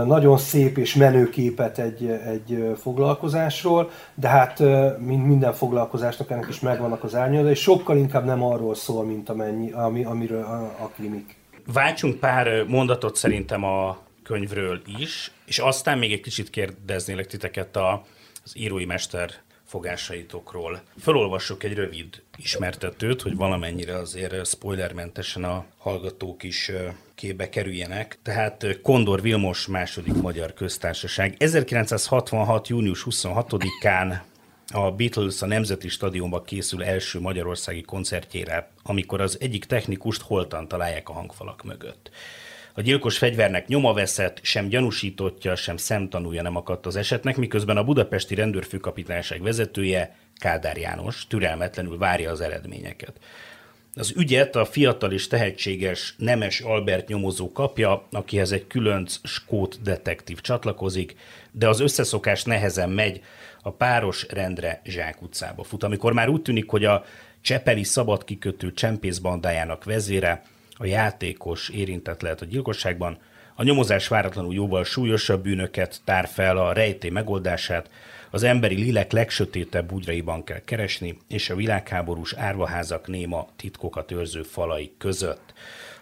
nagyon 0.06 0.38
szép 0.38 0.78
és 0.78 0.96
menő 0.96 1.30
képet 1.30 1.78
egy, 1.78 2.20
egy 2.26 2.76
foglalkozásról, 2.82 3.90
de 4.16 4.28
hát 4.28 4.60
mint 5.00 5.28
minden 5.28 5.54
foglalkozásnak 5.54 6.32
ennek 6.32 6.48
is 6.50 6.60
megvannak 6.60 7.04
az 7.04 7.16
árnyalata, 7.16 7.50
és 7.50 7.62
sokkal 7.62 7.98
inkább 7.98 8.26
nem 8.26 8.43
arról 8.52 8.76
szól, 8.76 9.06
mint 9.06 9.30
amennyi, 9.30 9.72
ami, 9.72 10.04
amiről 10.04 10.44
a, 10.44 10.84
a 10.84 10.92
krimik. 10.96 11.36
Váltsunk 11.74 12.20
pár 12.20 12.64
mondatot 12.64 13.16
szerintem 13.16 13.64
a 13.64 13.98
könyvről 14.24 14.82
is, 15.00 15.32
és 15.46 15.60
aztán 15.60 15.98
még 15.98 16.12
egy 16.12 16.22
kicsit 16.22 16.50
kérdeznélek 16.50 17.28
titeket 17.28 17.76
a, 17.76 18.06
az 18.44 18.58
írói 18.58 18.86
mester 18.86 19.32
fogásaitokról. 19.74 20.82
Felolvassuk 20.98 21.64
egy 21.64 21.74
rövid 21.74 22.22
ismertetőt, 22.38 23.22
hogy 23.22 23.36
valamennyire 23.36 23.98
azért 23.98 24.46
spoilermentesen 24.48 25.44
a 25.44 25.66
hallgatók 25.78 26.44
is 26.44 26.72
képbe 27.16 27.50
kerüljenek. 27.50 28.18
Tehát 28.24 28.80
Kondor 28.82 29.22
Vilmos 29.22 29.68
második 29.68 30.14
magyar 30.14 30.54
köztársaság 30.54 31.36
1966. 31.38 32.68
június 32.68 33.06
26-án 33.10 34.20
a 34.67 34.91
Beatles 34.91 35.41
a 35.41 35.46
Nemzeti 35.46 35.88
Stadionba 35.88 36.41
készül 36.41 36.84
első 36.84 37.20
magyarországi 37.20 37.82
koncertjére, 37.82 38.70
amikor 38.84 39.22
az 39.22 39.38
egyik 39.39 39.65
technikust 39.65 40.22
holtan 40.22 40.67
találják 40.67 41.10
a 41.10 41.13
hangfalak 41.13 41.63
mögött. 41.63 42.10
A 42.75 42.82
gyilkos 42.82 43.17
fegyvernek 43.17 43.67
nyoma 43.67 43.93
veszett, 43.93 44.39
sem 44.41 44.67
gyanúsítottja, 44.67 45.55
sem 45.55 45.77
szemtanúja 45.77 46.41
nem 46.41 46.55
akadt 46.55 46.86
az 46.86 46.96
esetnek, 46.96 47.38
miközben 47.38 47.77
a 47.77 47.84
budapesti 47.84 48.36
rendőrfőkapitányság 48.36 49.41
vezetője, 49.41 50.15
Kádár 50.36 50.77
János 50.77 51.27
türelmetlenül 51.27 51.98
várja 51.98 52.32
az 52.32 52.41
eredményeket. 52.41 53.20
Az 53.96 54.13
ügyet 54.15 54.55
a 54.55 54.65
fiatal 54.65 55.12
és 55.12 55.27
tehetséges 55.27 56.15
Nemes 56.17 56.60
Albert 56.60 57.08
nyomozó 57.08 57.51
kapja, 57.51 58.08
akihez 58.12 58.51
egy 58.51 58.67
különc 58.67 59.20
skót 59.24 59.82
detektív 59.82 60.41
csatlakozik, 60.41 61.15
de 61.51 61.67
az 61.67 61.79
összeszokás 61.79 62.43
nehezen 62.43 62.89
megy, 62.89 63.22
a 63.63 63.72
páros 63.72 64.25
rendre 64.29 64.82
Zsák 64.84 65.22
utcába 65.22 65.63
fut. 65.63 65.84
Amikor 65.84 66.13
már 66.13 66.29
úgy 66.29 66.41
tűnik, 66.41 66.70
hogy 66.70 66.86
a 66.86 67.03
Csepeli 67.41 67.84
szabadkikötő 67.84 68.74
csempészbandájának 68.74 69.84
vezére, 69.84 70.41
a 70.77 70.86
játékos 70.86 71.70
érintett 71.70 72.22
lehet 72.22 72.41
a 72.41 72.46
gyilkosságban, 72.46 73.17
a 73.55 73.63
nyomozás 73.63 74.08
váratlanul 74.08 74.53
jóval 74.53 74.84
súlyosabb 74.84 75.43
bűnöket 75.43 76.01
tár 76.03 76.27
fel 76.27 76.58
a 76.58 76.74
rejtély 76.74 77.10
megoldását, 77.10 77.89
az 78.32 78.43
emberi 78.43 78.75
lélek 78.75 79.12
legsötétebb 79.12 79.88
bugyraiban 79.88 80.43
kell 80.43 80.62
keresni, 80.65 81.17
és 81.27 81.50
a 81.50 81.55
világháborús 81.55 82.34
árvaházak 82.34 83.08
néma 83.08 83.48
titkokat 83.55 84.12
őrző 84.12 84.41
falai 84.41 84.93
között. 84.98 85.53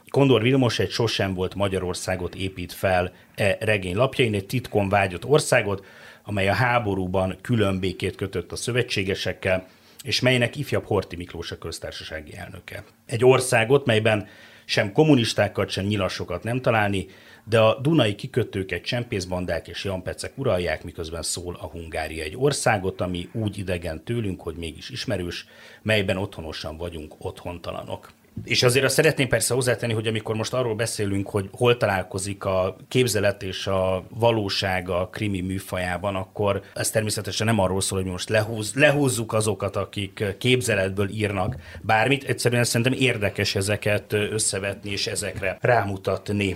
Kondor 0.10 0.42
Vilmos 0.42 0.80
egy 0.80 0.90
sosem 0.90 1.34
volt 1.34 1.56
Magyarországot 1.56 2.36
épít 2.36 2.74
fel 2.74 3.12
e 3.36 3.58
regény 3.60 3.96
lapjain, 3.96 4.34
egy 4.34 4.46
titkon 4.46 4.90
vágyott 4.90 5.26
országot, 5.26 5.86
amely 6.24 6.50
a 6.50 6.54
háborúban 6.54 7.38
külön 7.42 7.80
békét 7.80 8.16
kötött 8.16 8.52
a 8.52 8.56
szövetségesekkel, 8.56 9.68
és 10.04 10.20
melynek 10.20 10.56
ifjabb 10.56 10.86
Horti 10.86 11.16
Miklós 11.16 11.52
a 11.52 11.58
köztársasági 11.58 12.36
elnöke. 12.36 12.84
Egy 13.06 13.26
országot, 13.26 13.86
melyben 13.86 14.28
sem 14.66 14.92
kommunistákat, 14.92 15.70
sem 15.70 15.86
nyilasokat 15.86 16.44
nem 16.44 16.62
találni, 16.62 17.08
de 17.44 17.60
a 17.60 17.80
Dunai 17.82 18.16
kikötőket 18.16 18.84
csempészbandák 18.84 19.68
és 19.68 19.84
jampecek 19.84 20.38
uralják, 20.38 20.84
miközben 20.84 21.22
szól 21.22 21.58
a 21.62 21.66
Hungária 21.66 22.24
egy 22.24 22.38
országot, 22.38 23.02
ami 23.02 23.30
úgy 23.34 23.58
idegen 23.58 24.04
tőlünk, 24.04 24.42
hogy 24.42 24.56
mégis 24.56 24.90
ismerős, 24.90 25.46
melyben 25.82 26.18
otthonosan 26.18 26.78
vagyunk 26.78 27.14
otthontalanok. 27.18 28.12
És 28.44 28.64
azért 28.64 28.86
azt 28.86 28.96
szeretném 28.96 29.28
persze 29.28 29.54
hozzátenni, 29.54 29.94
hogy 29.94 30.08
amikor 30.08 30.36
most 30.36 30.54
arról 30.54 30.76
beszélünk, 30.76 31.30
hogy 31.30 31.50
hol 31.52 31.78
találkozik 31.78 32.46
a 32.46 32.76
képzelet 32.88 33.44
és 33.44 33.68
a 33.68 34.04
valóság 34.10 34.90
a 34.90 35.10
krimi 35.12 35.42
műfajában, 35.42 36.16
akkor 36.16 36.62
ez 36.74 36.90
természetesen 36.90 37.48
nem 37.48 37.60
arról 37.60 37.82
szól, 37.82 38.02
hogy 38.02 38.12
most 38.12 38.30
lehúz, 38.30 38.74
lehúzzuk 38.74 39.34
azokat, 39.34 39.76
akik 39.76 40.24
képzeletből 40.38 41.10
írnak 41.10 41.56
bármit. 41.82 42.24
Egyszerűen 42.24 42.64
szerintem 42.64 43.00
érdekes 43.00 43.56
ezeket 43.56 44.14
összevetni 44.14 44.92
és 44.92 45.08
ezekre 45.08 45.58
rámutatni. 45.62 46.56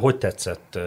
Hogy 0.00 0.18
tetszett 0.18 0.78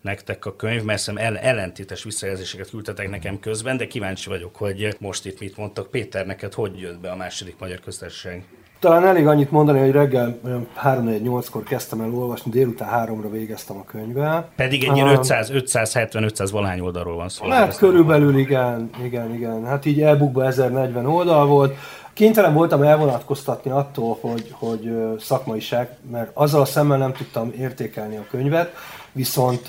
nektek 0.00 0.46
a 0.46 0.56
könyv, 0.56 0.82
mert 0.82 1.00
szerintem 1.00 1.38
ellentétes 1.42 2.02
visszajelzéseket 2.02 2.70
küldtetek 2.70 3.10
nekem 3.10 3.40
közben, 3.40 3.76
de 3.76 3.86
kíváncsi 3.86 4.28
vagyok, 4.28 4.56
hogy 4.56 4.96
most 4.98 5.26
itt 5.26 5.40
mit 5.40 5.56
mondtak. 5.56 5.90
Péter, 5.90 6.26
neked 6.26 6.54
hogy 6.54 6.80
jött 6.80 7.00
be 7.00 7.10
a 7.10 7.16
második 7.16 7.58
magyar 7.58 7.80
köztársaság? 7.80 8.44
Talán 8.80 9.06
elég 9.06 9.26
annyit 9.26 9.50
mondani, 9.50 9.78
hogy 9.78 9.90
reggel 9.90 10.38
3-4-8-kor 10.84 11.62
kezdtem 11.62 12.00
el 12.00 12.14
olvasni, 12.14 12.50
délután 12.50 13.06
3-ra 13.06 13.30
végeztem 13.30 13.76
a 13.76 13.84
könyvvel. 13.84 14.48
Pedig 14.56 14.84
egy 14.84 14.96
ilyen 14.96 15.08
500, 15.08 15.50
570, 15.50 16.22
500 16.22 16.50
valány 16.50 16.80
oldalról 16.80 17.16
van 17.16 17.28
szó. 17.28 17.48
Hát 17.48 17.76
körülbelül 17.76 18.38
igen, 18.38 18.90
igen, 19.04 19.34
igen. 19.34 19.66
Hát 19.66 19.86
így 19.86 20.00
e 20.00 20.18
1040 20.36 21.06
oldal 21.06 21.46
volt. 21.46 21.74
Kénytelen 22.12 22.54
voltam 22.54 22.82
elvonatkoztatni 22.82 23.70
attól, 23.70 24.18
hogy, 24.20 24.54
hogy 24.58 24.92
szakmaiság, 25.18 25.96
mert 26.10 26.30
azzal 26.34 26.60
a 26.60 26.64
szemmel 26.64 26.98
nem 26.98 27.12
tudtam 27.12 27.52
értékelni 27.58 28.16
a 28.16 28.26
könyvet, 28.30 28.72
viszont 29.12 29.66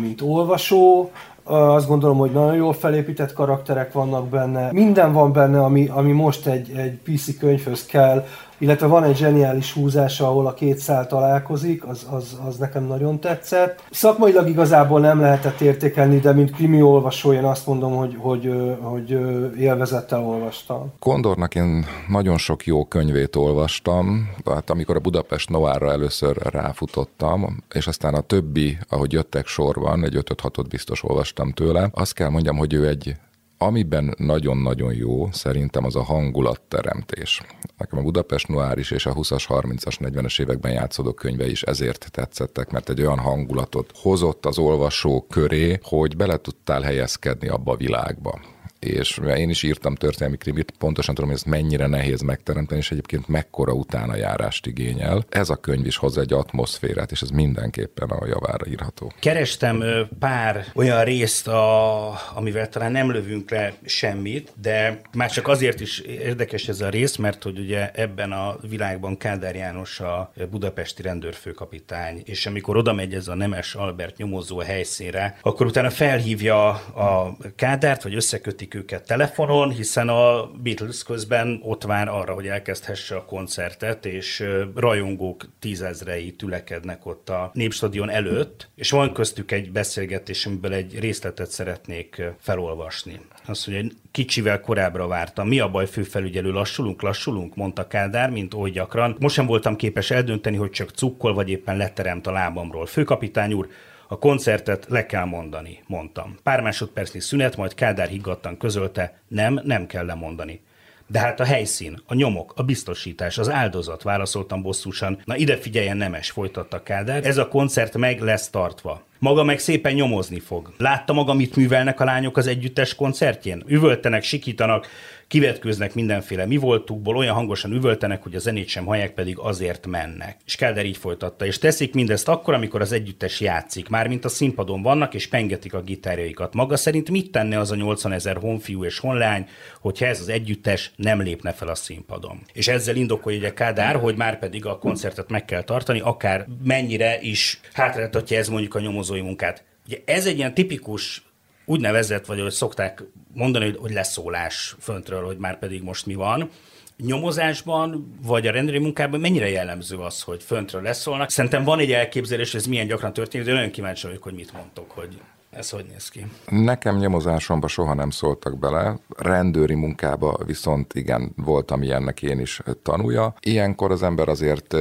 mint 0.00 0.20
olvasó, 0.22 1.10
azt 1.48 1.88
gondolom, 1.88 2.18
hogy 2.18 2.30
nagyon 2.30 2.54
jól 2.54 2.72
felépített 2.72 3.32
karakterek 3.32 3.92
vannak 3.92 4.28
benne. 4.28 4.72
Minden 4.72 5.12
van 5.12 5.32
benne, 5.32 5.62
ami, 5.64 5.88
ami 5.88 6.12
most 6.12 6.46
egy, 6.46 6.70
egy 6.76 6.98
PC 7.04 7.38
könyvhöz 7.38 7.86
kell, 7.86 8.24
illetve 8.58 8.86
van 8.86 9.04
egy 9.04 9.16
zseniális 9.16 9.72
húzása, 9.72 10.26
ahol 10.26 10.46
a 10.46 10.54
két 10.54 10.78
szál 10.78 11.06
találkozik, 11.06 11.84
az, 11.84 12.06
az, 12.10 12.38
az 12.46 12.56
nekem 12.56 12.84
nagyon 12.84 13.20
tetszett. 13.20 13.82
Szakmailag 13.90 14.48
igazából 14.48 15.00
nem 15.00 15.20
lehetett 15.20 15.60
értékelni, 15.60 16.18
de 16.18 16.32
mint 16.32 16.50
krimi 16.50 16.82
olvasó 16.82 17.32
én 17.32 17.44
azt 17.44 17.66
mondom, 17.66 17.96
hogy, 17.96 18.16
hogy, 18.18 18.52
hogy 18.80 19.10
élvezettel 19.58 20.24
olvastam. 20.24 20.92
Kondornak 20.98 21.54
én 21.54 21.86
nagyon 22.08 22.38
sok 22.38 22.66
jó 22.66 22.84
könyvét 22.84 23.36
olvastam, 23.36 24.30
tehát 24.44 24.70
amikor 24.70 24.96
a 24.96 25.00
Budapest 25.00 25.48
Noárra 25.48 25.90
először 25.90 26.36
ráfutottam, 26.36 27.62
és 27.74 27.86
aztán 27.86 28.14
a 28.14 28.20
többi, 28.20 28.78
ahogy 28.88 29.12
jöttek 29.12 29.46
sorban, 29.46 30.04
egy 30.04 30.16
5 30.16 30.40
6 30.40 30.68
biztos 30.68 31.04
olvastam 31.04 31.52
tőle, 31.52 31.88
azt 31.92 32.12
kell 32.12 32.28
mondjam, 32.28 32.56
hogy 32.56 32.74
ő 32.74 32.88
egy 32.88 33.16
Amiben 33.60 34.14
nagyon-nagyon 34.16 34.94
jó 34.94 35.28
szerintem 35.32 35.84
az 35.84 35.96
a 35.96 36.02
hangulatteremtés. 36.02 37.42
Nekem 37.76 37.98
a 37.98 38.02
Budapest 38.02 38.48
Noir 38.48 38.78
is 38.78 38.90
és 38.90 39.06
a 39.06 39.14
20-as, 39.14 39.44
30-as, 39.48 39.96
40-es 40.00 40.40
években 40.40 40.72
játszódó 40.72 41.12
könyve 41.12 41.46
is 41.46 41.62
ezért 41.62 42.10
tetszettek, 42.10 42.70
mert 42.70 42.88
egy 42.88 43.00
olyan 43.00 43.18
hangulatot 43.18 43.92
hozott 43.94 44.46
az 44.46 44.58
olvasó 44.58 45.26
köré, 45.30 45.78
hogy 45.82 46.16
bele 46.16 46.36
tudtál 46.36 46.82
helyezkedni 46.82 47.48
abba 47.48 47.72
a 47.72 47.76
világba 47.76 48.40
és 48.80 49.20
én 49.36 49.48
is 49.48 49.62
írtam 49.62 49.94
történelmi 49.94 50.36
krimit, 50.36 50.72
pontosan 50.78 51.14
tudom, 51.14 51.30
hogy 51.30 51.38
ez 51.44 51.50
mennyire 51.50 51.86
nehéz 51.86 52.20
megteremteni, 52.20 52.80
és 52.80 52.90
egyébként 52.90 53.28
mekkora 53.28 53.72
utána 53.72 54.16
járást 54.16 54.66
igényel. 54.66 55.24
Ez 55.28 55.50
a 55.50 55.56
könyv 55.56 55.86
is 55.86 55.96
hoz 55.96 56.18
egy 56.18 56.32
atmoszférát, 56.32 57.10
és 57.10 57.22
ez 57.22 57.28
mindenképpen 57.28 58.08
a 58.08 58.26
javára 58.26 58.66
írható. 58.66 59.12
Kerestem 59.20 59.84
pár 60.18 60.64
olyan 60.74 61.04
részt, 61.04 61.48
a, 61.48 62.20
amivel 62.34 62.68
talán 62.68 62.92
nem 62.92 63.12
lövünk 63.12 63.50
le 63.50 63.74
semmit, 63.84 64.52
de 64.60 65.00
már 65.12 65.30
csak 65.30 65.48
azért 65.48 65.80
is 65.80 65.98
érdekes 65.98 66.68
ez 66.68 66.80
a 66.80 66.88
rész, 66.88 67.16
mert 67.16 67.42
hogy 67.42 67.58
ugye 67.58 67.90
ebben 67.90 68.32
a 68.32 68.56
világban 68.68 69.16
Kádár 69.16 69.54
János 69.54 70.00
a 70.00 70.32
budapesti 70.50 71.02
rendőrfőkapitány, 71.02 72.22
és 72.24 72.46
amikor 72.46 72.76
oda 72.76 72.92
megy 72.92 73.14
ez 73.14 73.28
a 73.28 73.34
Nemes 73.34 73.74
Albert 73.74 74.16
nyomozó 74.16 74.58
helyszínre, 74.58 75.38
akkor 75.42 75.66
utána 75.66 75.90
felhívja 75.90 76.68
a 76.74 77.36
Kádárt, 77.56 78.02
vagy 78.02 78.14
összeköti 78.14 78.67
keresik 78.68 78.74
őket 78.74 79.06
telefonon, 79.06 79.70
hiszen 79.70 80.08
a 80.08 80.50
Beatles 80.62 81.02
közben 81.02 81.60
ott 81.62 81.82
vár 81.82 82.08
arra, 82.08 82.34
hogy 82.34 82.46
elkezdhesse 82.46 83.16
a 83.16 83.24
koncertet, 83.24 84.06
és 84.06 84.44
rajongók 84.74 85.48
tízezrei 85.58 86.32
tülekednek 86.32 87.06
ott 87.06 87.28
a 87.28 87.50
Népstadion 87.54 88.10
előtt, 88.10 88.68
és 88.74 88.90
van 88.90 89.12
köztük 89.12 89.50
egy 89.50 89.70
beszélgetés, 89.70 90.46
amiből 90.46 90.72
egy 90.72 90.98
részletet 90.98 91.50
szeretnék 91.50 92.22
felolvasni. 92.38 93.20
Azt 93.46 93.66
mondja, 93.66 93.96
kicsivel 94.10 94.60
korábbra 94.60 95.06
vártam. 95.06 95.48
Mi 95.48 95.60
a 95.60 95.68
baj, 95.68 95.86
főfelügyelő, 95.86 96.50
lassulunk, 96.50 97.02
lassulunk, 97.02 97.56
mondta 97.56 97.86
Kádár, 97.86 98.30
mint 98.30 98.54
oly 98.54 98.70
gyakran. 98.70 99.16
Most 99.20 99.34
sem 99.34 99.46
voltam 99.46 99.76
képes 99.76 100.10
eldönteni, 100.10 100.56
hogy 100.56 100.70
csak 100.70 100.90
cukkol, 100.90 101.34
vagy 101.34 101.50
éppen 101.50 101.76
leteremt 101.76 102.26
a 102.26 102.30
lábamról. 102.32 102.86
Főkapitány 102.86 103.52
úr, 103.52 103.68
a 104.08 104.18
koncertet 104.18 104.86
le 104.88 105.06
kell 105.06 105.24
mondani, 105.24 105.82
mondtam. 105.86 106.36
Pár 106.42 106.60
másodpercnyi 106.60 107.20
szünet, 107.20 107.56
majd 107.56 107.74
Kádár 107.74 108.08
higgadtan 108.08 108.56
közölte, 108.56 109.20
nem, 109.28 109.60
nem 109.64 109.86
kell 109.86 110.04
lemondani. 110.04 110.60
De 111.06 111.18
hát 111.18 111.40
a 111.40 111.44
helyszín, 111.44 112.02
a 112.06 112.14
nyomok, 112.14 112.52
a 112.56 112.62
biztosítás, 112.62 113.38
az 113.38 113.50
áldozat, 113.50 114.02
válaszoltam 114.02 114.62
bosszúsan. 114.62 115.18
Na 115.24 115.36
ide 115.36 115.56
figyeljen, 115.56 115.96
nemes, 115.96 116.30
folytatta 116.30 116.82
Kádár. 116.82 117.26
Ez 117.26 117.38
a 117.38 117.48
koncert 117.48 117.96
meg 117.96 118.20
lesz 118.20 118.50
tartva. 118.50 119.02
Maga 119.18 119.44
meg 119.44 119.58
szépen 119.58 119.92
nyomozni 119.92 120.40
fog. 120.40 120.72
Látta 120.78 121.12
maga, 121.12 121.34
mit 121.34 121.56
művelnek 121.56 122.00
a 122.00 122.04
lányok 122.04 122.36
az 122.36 122.46
együttes 122.46 122.94
koncertjén? 122.94 123.62
Üvöltenek, 123.66 124.22
sikítanak, 124.22 124.86
kivetkőznek 125.28 125.94
mindenféle 125.94 126.46
mi 126.46 126.56
voltukból, 126.56 127.16
olyan 127.16 127.34
hangosan 127.34 127.72
üvöltenek, 127.72 128.22
hogy 128.22 128.34
a 128.34 128.38
zenét 128.38 128.68
sem 128.68 128.84
hallják, 128.84 129.14
pedig 129.14 129.38
azért 129.38 129.86
mennek. 129.86 130.36
És 130.44 130.56
Kelder 130.56 130.86
így 130.86 130.96
folytatta, 130.96 131.46
és 131.46 131.58
teszik 131.58 131.94
mindezt 131.94 132.28
akkor, 132.28 132.54
amikor 132.54 132.80
az 132.80 132.92
együttes 132.92 133.40
játszik, 133.40 133.88
mármint 133.88 134.24
a 134.24 134.28
színpadon 134.28 134.82
vannak, 134.82 135.14
és 135.14 135.26
pengetik 135.26 135.74
a 135.74 135.82
gitárjaikat. 135.82 136.54
Maga 136.54 136.76
szerint 136.76 137.10
mit 137.10 137.30
tenne 137.30 137.58
az 137.58 137.70
a 137.70 137.74
80 137.74 138.12
ezer 138.12 138.36
honfiú 138.36 138.84
és 138.84 138.98
honlány, 138.98 139.46
hogyha 139.80 140.06
ez 140.06 140.20
az 140.20 140.28
együttes 140.28 140.92
nem 140.96 141.20
lépne 141.20 141.52
fel 141.52 141.68
a 141.68 141.74
színpadon? 141.74 142.40
És 142.52 142.68
ezzel 142.68 142.96
indokolja 142.96 143.38
ugye 143.38 143.52
Kádár, 143.52 143.96
hogy 143.96 144.16
már 144.16 144.38
pedig 144.38 144.66
a 144.66 144.78
koncertet 144.78 145.30
meg 145.30 145.44
kell 145.44 145.62
tartani, 145.62 146.00
akár 146.00 146.46
mennyire 146.64 147.18
is 147.20 147.60
hátráltatja 147.72 148.38
ez 148.38 148.48
mondjuk 148.48 148.74
a 148.74 148.80
nyomozói 148.80 149.20
munkát. 149.20 149.64
Ugye 149.86 149.98
ez 150.04 150.26
egy 150.26 150.36
ilyen 150.36 150.54
tipikus 150.54 151.27
úgynevezett, 151.68 152.26
vagy 152.26 152.40
hogy 152.40 152.50
szokták 152.50 153.02
mondani, 153.34 153.74
hogy 153.80 153.92
leszólás 153.92 154.76
föntről, 154.80 155.24
hogy 155.24 155.36
már 155.36 155.58
pedig 155.58 155.82
most 155.82 156.06
mi 156.06 156.14
van. 156.14 156.50
Nyomozásban, 156.96 158.18
vagy 158.22 158.46
a 158.46 158.50
rendőri 158.50 158.78
munkában 158.78 159.20
mennyire 159.20 159.48
jellemző 159.48 159.96
az, 159.96 160.22
hogy 160.22 160.42
föntről 160.42 160.82
leszólnak? 160.82 161.30
Szerintem 161.30 161.64
van 161.64 161.78
egy 161.78 161.92
elképzelés, 161.92 162.54
ez 162.54 162.66
milyen 162.66 162.86
gyakran 162.86 163.12
történik, 163.12 163.46
de 163.46 163.52
nagyon 163.52 163.70
kíváncsi 163.70 164.06
vagyok, 164.06 164.22
hogy 164.22 164.34
mit 164.34 164.52
mondtok, 164.52 164.90
hogy 164.90 165.20
Ez 165.50 165.70
hogy 165.70 165.84
néz 165.90 166.08
ki? 166.08 166.26
Nekem 166.48 166.96
nyomozásomba 166.96 167.68
soha 167.68 167.94
nem 167.94 168.10
szóltak 168.10 168.58
bele, 168.58 168.98
rendőri 169.16 169.74
munkába 169.74 170.38
viszont 170.46 170.94
igen, 170.94 171.32
voltam 171.36 171.82
ilyennek 171.82 172.22
én 172.22 172.40
is 172.40 172.60
tanúja. 172.82 173.34
Ilyenkor 173.40 173.90
az 173.90 174.02
ember 174.02 174.28
azért 174.28 174.74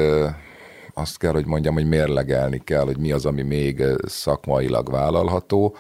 azt 0.94 1.18
kell, 1.18 1.32
hogy 1.32 1.46
mondjam, 1.46 1.74
hogy 1.74 1.88
mérlegelni 1.88 2.62
kell, 2.64 2.84
hogy 2.84 2.98
mi 2.98 3.12
az, 3.12 3.26
ami 3.26 3.42
még 3.42 3.84
szakmailag 4.06 4.92
vállalható, 4.92 5.76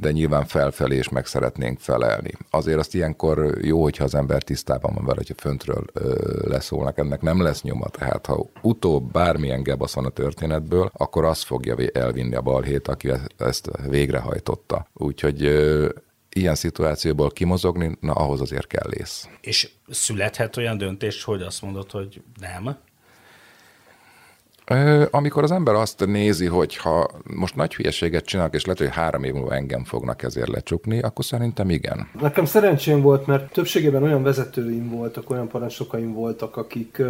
de 0.00 0.10
nyilván 0.10 0.44
felfelé 0.44 0.96
is 0.96 1.08
meg 1.08 1.26
szeretnénk 1.26 1.78
felelni. 1.78 2.30
Azért 2.50 2.78
azt 2.78 2.94
ilyenkor 2.94 3.58
jó, 3.62 3.82
hogyha 3.82 4.04
az 4.04 4.14
ember 4.14 4.42
tisztában 4.42 4.94
van 4.94 5.04
vele, 5.04 5.16
hogyha 5.16 5.34
föntről 5.36 5.84
ö, 5.92 6.14
leszólnak, 6.48 6.98
ennek 6.98 7.20
nem 7.20 7.42
lesz 7.42 7.62
nyoma. 7.62 7.88
Tehát 7.88 8.26
ha 8.26 8.46
utóbb 8.62 9.12
bármilyen 9.12 9.62
gebasz 9.62 9.94
van 9.94 10.04
a 10.04 10.10
történetből, 10.10 10.90
akkor 10.92 11.24
az 11.24 11.42
fogja 11.42 11.76
elvinni 11.92 12.34
a 12.34 12.40
balhét, 12.40 12.88
aki 12.88 13.10
ezt 13.36 13.70
végrehajtotta. 13.88 14.86
Úgyhogy 14.94 15.44
ö, 15.44 15.88
ilyen 16.32 16.54
szituációból 16.54 17.30
kimozogni, 17.30 17.96
na 18.00 18.12
ahhoz 18.12 18.40
azért 18.40 18.66
kell 18.66 18.92
ész. 18.92 19.28
És 19.40 19.70
születhet 19.88 20.56
olyan 20.56 20.78
döntés, 20.78 21.24
hogy 21.24 21.42
azt 21.42 21.62
mondod, 21.62 21.90
hogy 21.90 22.22
nem? 22.40 22.76
Amikor 25.10 25.42
az 25.42 25.50
ember 25.50 25.74
azt 25.74 26.06
nézi, 26.06 26.46
hogy 26.46 26.76
ha 26.76 27.08
most 27.34 27.54
nagy 27.54 27.74
hülyeséget 27.74 28.24
csinálok, 28.24 28.54
és 28.54 28.64
lehet, 28.64 28.78
hogy 28.78 28.90
három 28.90 29.24
év 29.24 29.32
múlva 29.32 29.54
engem 29.54 29.84
fognak 29.84 30.22
ezért 30.22 30.48
lecsukni, 30.48 31.00
akkor 31.00 31.24
szerintem 31.24 31.70
igen. 31.70 32.08
Nekem 32.20 32.44
szerencsém 32.44 33.00
volt, 33.00 33.26
mert 33.26 33.52
többségében 33.52 34.02
olyan 34.02 34.22
vezetőim 34.22 34.90
voltak, 34.90 35.30
olyan 35.30 35.48
parancsnokaim 35.48 36.12
voltak, 36.12 36.56
akik 36.56 37.02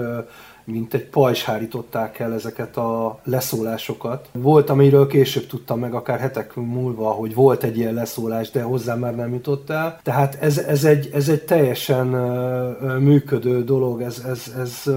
mint 0.71 0.95
egy 0.95 1.05
pajzs 1.05 1.43
hárították 1.43 2.19
el 2.19 2.35
ezeket 2.35 2.77
a 2.77 3.21
leszólásokat. 3.25 4.29
Volt, 4.33 4.71
amiről 4.71 5.07
később 5.07 5.47
tudtam 5.47 5.79
meg, 5.79 5.95
akár 5.95 6.19
hetek 6.19 6.55
múlva, 6.55 7.11
hogy 7.11 7.35
volt 7.35 7.63
egy 7.63 7.79
ilyen 7.79 7.95
leszólás, 7.95 8.51
de 8.51 8.63
hozzá 8.63 8.95
már 8.95 9.15
nem 9.15 9.33
jutott 9.33 9.71
el. 9.71 10.01
Tehát 10.03 10.39
ez, 10.41 10.59
ez, 10.59 10.85
egy, 10.85 11.11
ez 11.13 11.29
egy 11.29 11.43
teljesen 11.43 12.07
működő 13.01 13.65
dolog, 13.65 14.03
ez, 14.03 14.23
ez, 14.27 14.53
ez, 14.59 14.95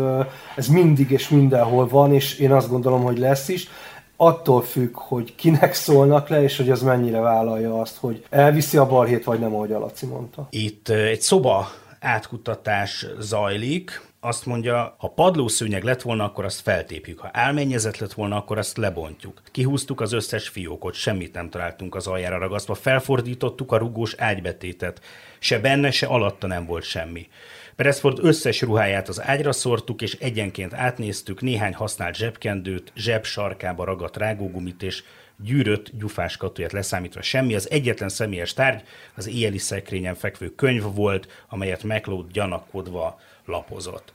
ez 0.55 0.67
mindig 0.67 1.11
és 1.11 1.29
mindenhol 1.29 1.87
van, 1.87 2.13
és 2.13 2.39
én 2.39 2.51
azt 2.51 2.69
gondolom, 2.69 3.03
hogy 3.03 3.17
lesz 3.17 3.47
is 3.47 3.67
attól 4.15 4.61
függ, 4.61 4.91
hogy 4.93 5.35
kinek 5.35 5.73
szólnak 5.73 6.29
le, 6.29 6.43
és 6.43 6.57
hogy 6.57 6.69
az 6.69 6.81
mennyire 6.81 7.19
vállalja 7.19 7.79
azt, 7.81 7.97
hogy 7.97 8.25
elviszi 8.29 8.77
a 8.77 8.87
balhét, 8.87 9.23
vagy 9.23 9.39
nem, 9.39 9.55
ahogy 9.55 9.71
a 9.71 9.79
Laci 9.79 10.05
mondta. 10.05 10.47
Itt 10.49 10.89
egy 10.89 11.21
szoba 11.21 11.67
átkutatás 11.99 13.05
zajlik, 13.19 14.10
azt 14.23 14.45
mondja, 14.45 14.95
ha 14.97 15.07
padlószőnyeg 15.07 15.83
lett 15.83 16.01
volna, 16.01 16.23
akkor 16.23 16.45
azt 16.45 16.61
feltépjük. 16.61 17.19
Ha 17.19 17.29
álmennyezet 17.33 17.97
lett 17.97 18.13
volna, 18.13 18.35
akkor 18.35 18.57
azt 18.57 18.77
lebontjuk. 18.77 19.41
Kihúztuk 19.51 20.01
az 20.01 20.11
összes 20.11 20.47
fiókot, 20.47 20.93
semmit 20.93 21.33
nem 21.33 21.49
találtunk 21.49 21.95
az 21.95 22.07
aljára 22.07 22.37
ragasztva. 22.37 22.73
Felfordítottuk 22.73 23.71
a 23.71 23.77
rugós 23.77 24.15
ágybetétet. 24.17 25.01
Se 25.39 25.59
benne, 25.59 25.91
se 25.91 26.05
alatta 26.05 26.47
nem 26.47 26.65
volt 26.65 26.83
semmi. 26.83 27.27
Beresford 27.75 28.19
összes 28.21 28.61
ruháját 28.61 29.07
az 29.07 29.21
ágyra 29.21 29.51
szórtuk, 29.51 30.01
és 30.01 30.13
egyenként 30.13 30.73
átnéztük 30.73 31.41
néhány 31.41 31.73
használt 31.73 32.15
zsebkendőt, 32.15 32.91
zseb 32.95 33.23
sarkába 33.23 33.83
ragadt 33.83 34.17
rágógumit 34.17 34.83
és 34.83 35.03
gyűrött 35.43 35.91
gyufás 35.97 36.37
katuját 36.37 36.71
leszámítva 36.71 37.21
semmi. 37.21 37.55
Az 37.55 37.69
egyetlen 37.69 38.09
személyes 38.09 38.53
tárgy 38.53 38.83
az 39.15 39.27
éjjeli 39.27 39.57
szekrényen 39.57 40.15
fekvő 40.15 40.55
könyv 40.55 40.83
volt, 40.95 41.45
amelyet 41.49 41.83
McLeod 41.83 42.31
gyanakodva 42.31 43.19
lapozott. 43.51 44.13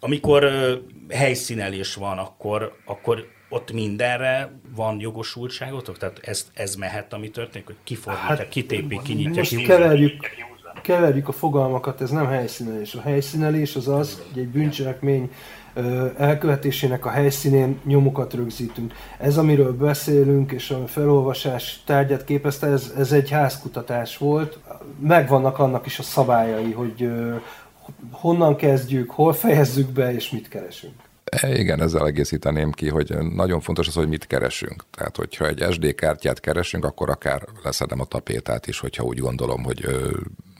Amikor 0.00 0.50
helyszínelés 1.08 1.94
van, 1.94 2.18
akkor, 2.18 2.76
akkor 2.84 3.26
ott 3.48 3.72
mindenre 3.72 4.60
van 4.76 5.00
jogosultságotok? 5.00 5.98
Tehát 5.98 6.20
ez, 6.22 6.46
ez 6.54 6.74
mehet, 6.74 7.12
ami 7.12 7.30
történik, 7.30 7.66
hogy 7.66 7.76
kifordítja, 7.84 8.28
hát, 8.28 8.48
kitépi, 8.48 9.00
kinyitja, 9.04 9.34
most 9.36 9.66
keverjük, 9.66 10.30
keverjük 10.82 11.28
a 11.28 11.32
fogalmakat, 11.32 12.00
ez 12.00 12.10
nem 12.10 12.26
helyszínelés. 12.26 12.94
A 12.94 13.00
helyszínelés 13.00 13.76
az 13.76 13.88
az, 13.88 14.22
hogy 14.32 14.42
egy 14.42 14.48
bűncselekmény 14.48 15.30
elkövetésének 16.16 17.06
a 17.06 17.10
helyszínén 17.10 17.80
nyomokat 17.84 18.34
rögzítünk. 18.34 18.94
Ez, 19.18 19.36
amiről 19.36 19.76
beszélünk, 19.76 20.52
és 20.52 20.70
a 20.70 20.86
felolvasás 20.86 21.82
tárgyat 21.86 22.24
képezte, 22.24 22.66
ez, 22.66 22.92
ez 22.96 23.12
egy 23.12 23.30
házkutatás 23.30 24.16
volt. 24.16 24.58
Megvannak 25.00 25.58
annak 25.58 25.86
is 25.86 25.98
a 25.98 26.02
szabályai, 26.02 26.72
hogy 26.72 27.10
honnan 28.10 28.56
kezdjük, 28.56 29.10
hol 29.10 29.32
fejezzük 29.32 29.88
be, 29.88 30.14
és 30.14 30.30
mit 30.30 30.48
keresünk. 30.48 30.94
E, 31.24 31.58
igen, 31.58 31.80
ezzel 31.80 32.06
egészíteném 32.06 32.72
ki, 32.72 32.88
hogy 32.88 33.16
nagyon 33.34 33.60
fontos 33.60 33.86
az, 33.86 33.94
hogy 33.94 34.08
mit 34.08 34.26
keresünk. 34.26 34.84
Tehát, 34.90 35.16
hogyha 35.16 35.46
egy 35.46 35.64
SD 35.70 35.94
kártyát 35.94 36.40
keresünk, 36.40 36.84
akkor 36.84 37.10
akár 37.10 37.42
leszedem 37.62 38.00
a 38.00 38.04
tapétát 38.04 38.66
is, 38.66 38.78
hogyha 38.78 39.04
úgy 39.04 39.18
gondolom, 39.18 39.62
hogy 39.64 39.86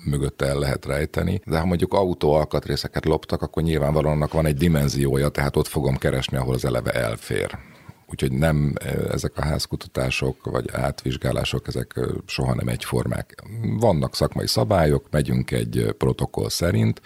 mögötte 0.05 0.47
el 0.47 0.59
lehet 0.59 0.87
rejteni. 0.87 1.41
De 1.45 1.59
ha 1.59 1.65
mondjuk 1.65 1.93
autó 1.93 2.33
alkatrészeket 2.33 3.05
loptak, 3.05 3.43
akkor 3.43 3.63
nyilvánvalóan 3.63 4.15
annak 4.15 4.33
van 4.33 4.47
egy 4.47 4.57
dimenziója, 4.57 5.29
tehát 5.29 5.57
ott 5.57 5.67
fogom 5.67 5.97
keresni, 5.97 6.37
ahol 6.37 6.55
az 6.55 6.65
eleve 6.65 6.91
elfér. 6.91 7.59
Úgyhogy 8.07 8.33
nem 8.33 8.75
ezek 9.11 9.37
a 9.37 9.45
házkutatások 9.45 10.45
vagy 10.51 10.71
átvizsgálások, 10.73 11.67
ezek 11.67 12.01
soha 12.27 12.55
nem 12.55 12.69
egyformák. 12.69 13.43
Vannak 13.79 14.15
szakmai 14.15 14.47
szabályok, 14.47 15.07
megyünk 15.11 15.51
egy 15.51 15.95
protokoll 15.99 16.49
szerint, 16.49 17.01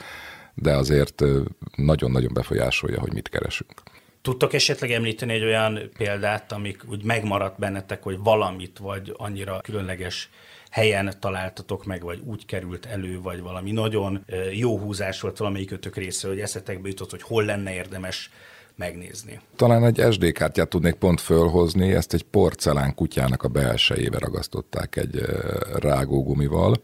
de 0.54 0.76
azért 0.76 1.22
nagyon-nagyon 1.76 2.32
befolyásolja, 2.32 3.00
hogy 3.00 3.12
mit 3.12 3.28
keresünk. 3.28 3.72
Tudtok 4.22 4.52
esetleg 4.52 4.90
említeni 4.90 5.32
egy 5.32 5.42
olyan 5.42 5.90
példát, 5.96 6.52
amik 6.52 6.82
úgy 6.88 7.04
megmaradt 7.04 7.58
bennetek, 7.58 8.02
hogy 8.02 8.18
valamit, 8.18 8.78
vagy 8.78 9.14
annyira 9.16 9.60
különleges 9.60 10.30
helyen 10.70 11.14
találtatok 11.20 11.84
meg, 11.84 12.02
vagy 12.02 12.20
úgy 12.24 12.46
került 12.46 12.86
elő, 12.86 13.20
vagy 13.20 13.40
valami 13.40 13.72
nagyon 13.72 14.24
jó 14.52 14.78
húzás 14.78 15.20
volt 15.20 15.36
valamelyikötök 15.36 15.96
részről, 15.96 16.32
hogy 16.32 16.40
eszetekbe 16.40 16.88
jutott, 16.88 17.10
hogy 17.10 17.22
hol 17.22 17.44
lenne 17.44 17.74
érdemes 17.74 18.30
megnézni. 18.78 19.40
Talán 19.56 19.84
egy 19.84 20.12
SD 20.12 20.32
kártyát 20.32 20.68
tudnék 20.68 20.94
pont 20.94 21.20
fölhozni, 21.20 21.92
ezt 21.92 22.14
egy 22.14 22.22
porcelán 22.22 22.94
kutyának 22.94 23.42
a 23.42 23.48
belsejébe 23.48 24.18
ragasztották 24.18 24.96
egy 24.96 25.20
rágógumival, 25.78 26.80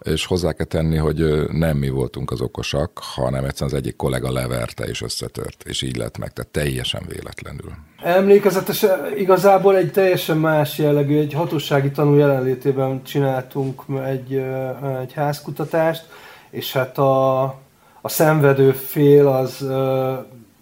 és 0.00 0.26
hozzá 0.26 0.52
kell 0.52 0.66
tenni, 0.66 0.96
hogy 0.96 1.48
nem 1.48 1.76
mi 1.76 1.88
voltunk 1.88 2.30
az 2.30 2.40
okosak, 2.40 3.00
hanem 3.02 3.44
egyszerűen 3.44 3.76
az 3.76 3.82
egyik 3.82 3.96
kollega 3.96 4.32
leverte 4.32 4.84
és 4.84 5.02
összetört, 5.02 5.62
és 5.66 5.82
így 5.82 5.96
lett 5.96 6.18
meg, 6.18 6.32
tehát 6.32 6.50
teljesen 6.50 7.02
véletlenül. 7.08 7.72
Emlékezetes, 8.02 8.86
igazából 9.16 9.76
egy 9.76 9.92
teljesen 9.92 10.36
más 10.36 10.78
jellegű, 10.78 11.18
egy 11.18 11.32
hatósági 11.32 11.90
tanú 11.90 12.14
jelenlétében 12.14 13.02
csináltunk 13.02 13.82
egy, 14.06 14.42
egy 15.00 15.12
házkutatást, 15.12 16.04
és 16.50 16.72
hát 16.72 16.98
a, 16.98 17.42
a 18.00 18.08
szenvedő 18.08 18.72
fél 18.72 19.26
az 19.26 19.66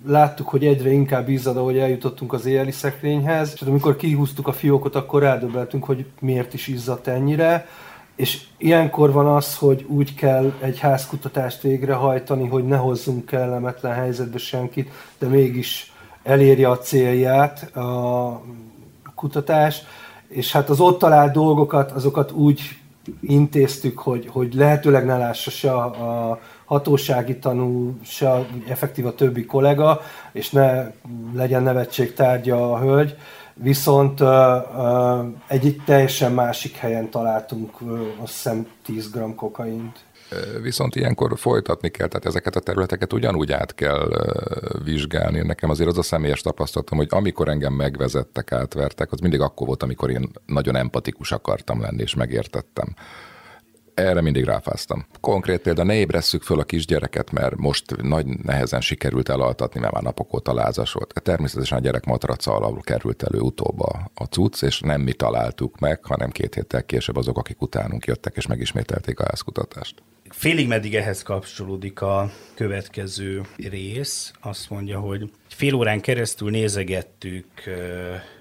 láttuk, 0.07 0.49
hogy 0.49 0.67
egyre 0.67 0.91
inkább 0.91 1.29
izzad, 1.29 1.57
ahogy 1.57 1.79
eljutottunk 1.79 2.33
az 2.33 2.47
éjjeli 2.47 2.71
szekrényhez, 2.71 3.53
és 3.55 3.61
amikor 3.61 3.97
kihúztuk 3.97 4.49
a 4.49 4.53
fiókot, 4.53 4.95
akkor 4.95 5.23
rádöbbeltünk, 5.23 5.85
hogy 5.85 6.07
miért 6.21 6.55
is 6.55 6.67
izzadt 6.67 7.07
ennyire. 7.07 7.67
És 8.17 8.45
ilyenkor 8.57 9.13
van 9.13 9.27
az, 9.27 9.57
hogy 9.57 9.85
úgy 9.89 10.15
kell 10.15 10.53
egy 10.61 10.79
házkutatást 10.79 11.63
végrehajtani, 11.63 12.47
hogy 12.47 12.67
ne 12.67 12.77
hozzunk 12.77 13.27
kellemetlen 13.27 13.95
helyzetbe 13.95 14.39
senkit, 14.39 14.91
de 15.19 15.27
mégis 15.27 15.93
elérje 16.23 16.71
a 16.71 16.79
célját 16.79 17.77
a 17.77 18.43
kutatás. 19.15 19.83
És 20.29 20.53
hát 20.53 20.69
az 20.69 20.81
ott 20.81 20.99
talált 20.99 21.33
dolgokat, 21.33 21.91
azokat 21.91 22.33
úgy 22.33 22.61
intéztük, 23.21 23.99
hogy, 23.99 24.29
hogy 24.33 24.55
lehetőleg 24.55 25.05
ne 25.05 25.17
lássa 25.17 25.51
se 25.51 25.73
a, 25.73 25.85
a 26.31 26.41
hatósági 26.69 27.39
tanú, 27.39 27.99
se 28.05 28.47
effektív 28.69 29.07
a 29.07 29.15
többi 29.15 29.45
kollega, 29.45 30.01
és 30.33 30.51
ne 30.51 30.91
legyen 31.35 31.63
nevetség 31.63 32.15
tárgya 32.15 32.73
a 32.73 32.79
hölgy, 32.79 33.17
viszont 33.55 34.21
egy, 35.47 35.83
teljesen 35.85 36.33
másik 36.33 36.77
helyen 36.77 37.11
találtunk 37.11 37.71
azt 38.23 38.33
hiszem 38.33 38.67
10 38.85 39.11
g 39.11 39.35
kokaint. 39.35 40.07
Viszont 40.63 40.97
ilyenkor 40.97 41.39
folytatni 41.39 41.89
kell, 41.91 42.09
tehát 42.09 42.27
ezeket 42.27 42.57
a 42.57 42.61
területeket 42.61 43.13
ugyanúgy 43.13 43.53
át 43.53 43.75
kell 43.75 44.09
vizsgálni. 44.85 45.41
Nekem 45.41 45.71
azért 45.71 45.89
az 45.89 45.99
a 45.99 46.03
személyes 46.03 46.41
tapasztalatom, 46.41 46.99
hogy 46.99 47.09
amikor 47.11 47.49
engem 47.49 47.73
megvezettek, 47.73 48.53
átvertek, 48.53 49.13
az 49.13 49.21
mindig 49.21 49.41
akkor 49.41 49.67
volt, 49.67 49.83
amikor 49.83 50.11
én 50.11 50.31
nagyon 50.47 50.77
empatikus 50.77 51.33
akartam 51.33 51.81
lenni, 51.81 52.03
és 52.03 52.15
megértettem 52.15 52.95
erre 53.99 54.21
mindig 54.21 54.45
ráfáztam. 54.45 55.07
Konkrét 55.21 55.61
példa, 55.61 55.83
ne 55.85 55.95
ébresszük 55.95 56.43
föl 56.43 56.61
a 56.61 56.65
kisgyereket, 56.65 57.31
mert 57.31 57.57
most 57.57 58.03
nagy 58.03 58.27
nehezen 58.27 58.81
sikerült 58.81 59.29
elaltatni, 59.29 59.81
mert 59.81 59.93
már 59.93 60.03
napok 60.03 60.35
óta 60.35 60.55
lázas 60.55 60.93
volt. 60.93 61.21
Természetesen 61.23 61.79
a 61.79 61.81
gyerek 61.81 62.05
matraca 62.05 62.55
alapul 62.55 62.81
került 62.81 63.23
elő 63.23 63.39
utóba 63.39 64.11
a 64.15 64.25
cucc, 64.25 64.63
és 64.63 64.81
nem 64.81 65.01
mi 65.01 65.13
találtuk 65.13 65.79
meg, 65.79 66.05
hanem 66.05 66.31
két 66.31 66.55
héttel 66.55 66.85
később 66.85 67.17
azok, 67.17 67.39
akik 67.39 67.63
utánunk 67.63 68.07
jöttek, 68.07 68.37
és 68.37 68.47
megismételték 68.47 69.21
a 69.21 69.27
házkutatást. 69.29 70.03
Félig 70.31 70.69
meddig 70.69 70.95
ehhez 70.95 71.23
kapcsolódik 71.23 72.01
a 72.01 72.31
következő 72.55 73.43
rész. 73.57 74.33
Azt 74.41 74.71
mondja, 74.71 74.99
hogy 75.01 75.31
fél 75.49 75.75
órán 75.75 76.01
keresztül 76.01 76.51
nézegettük 76.51 77.47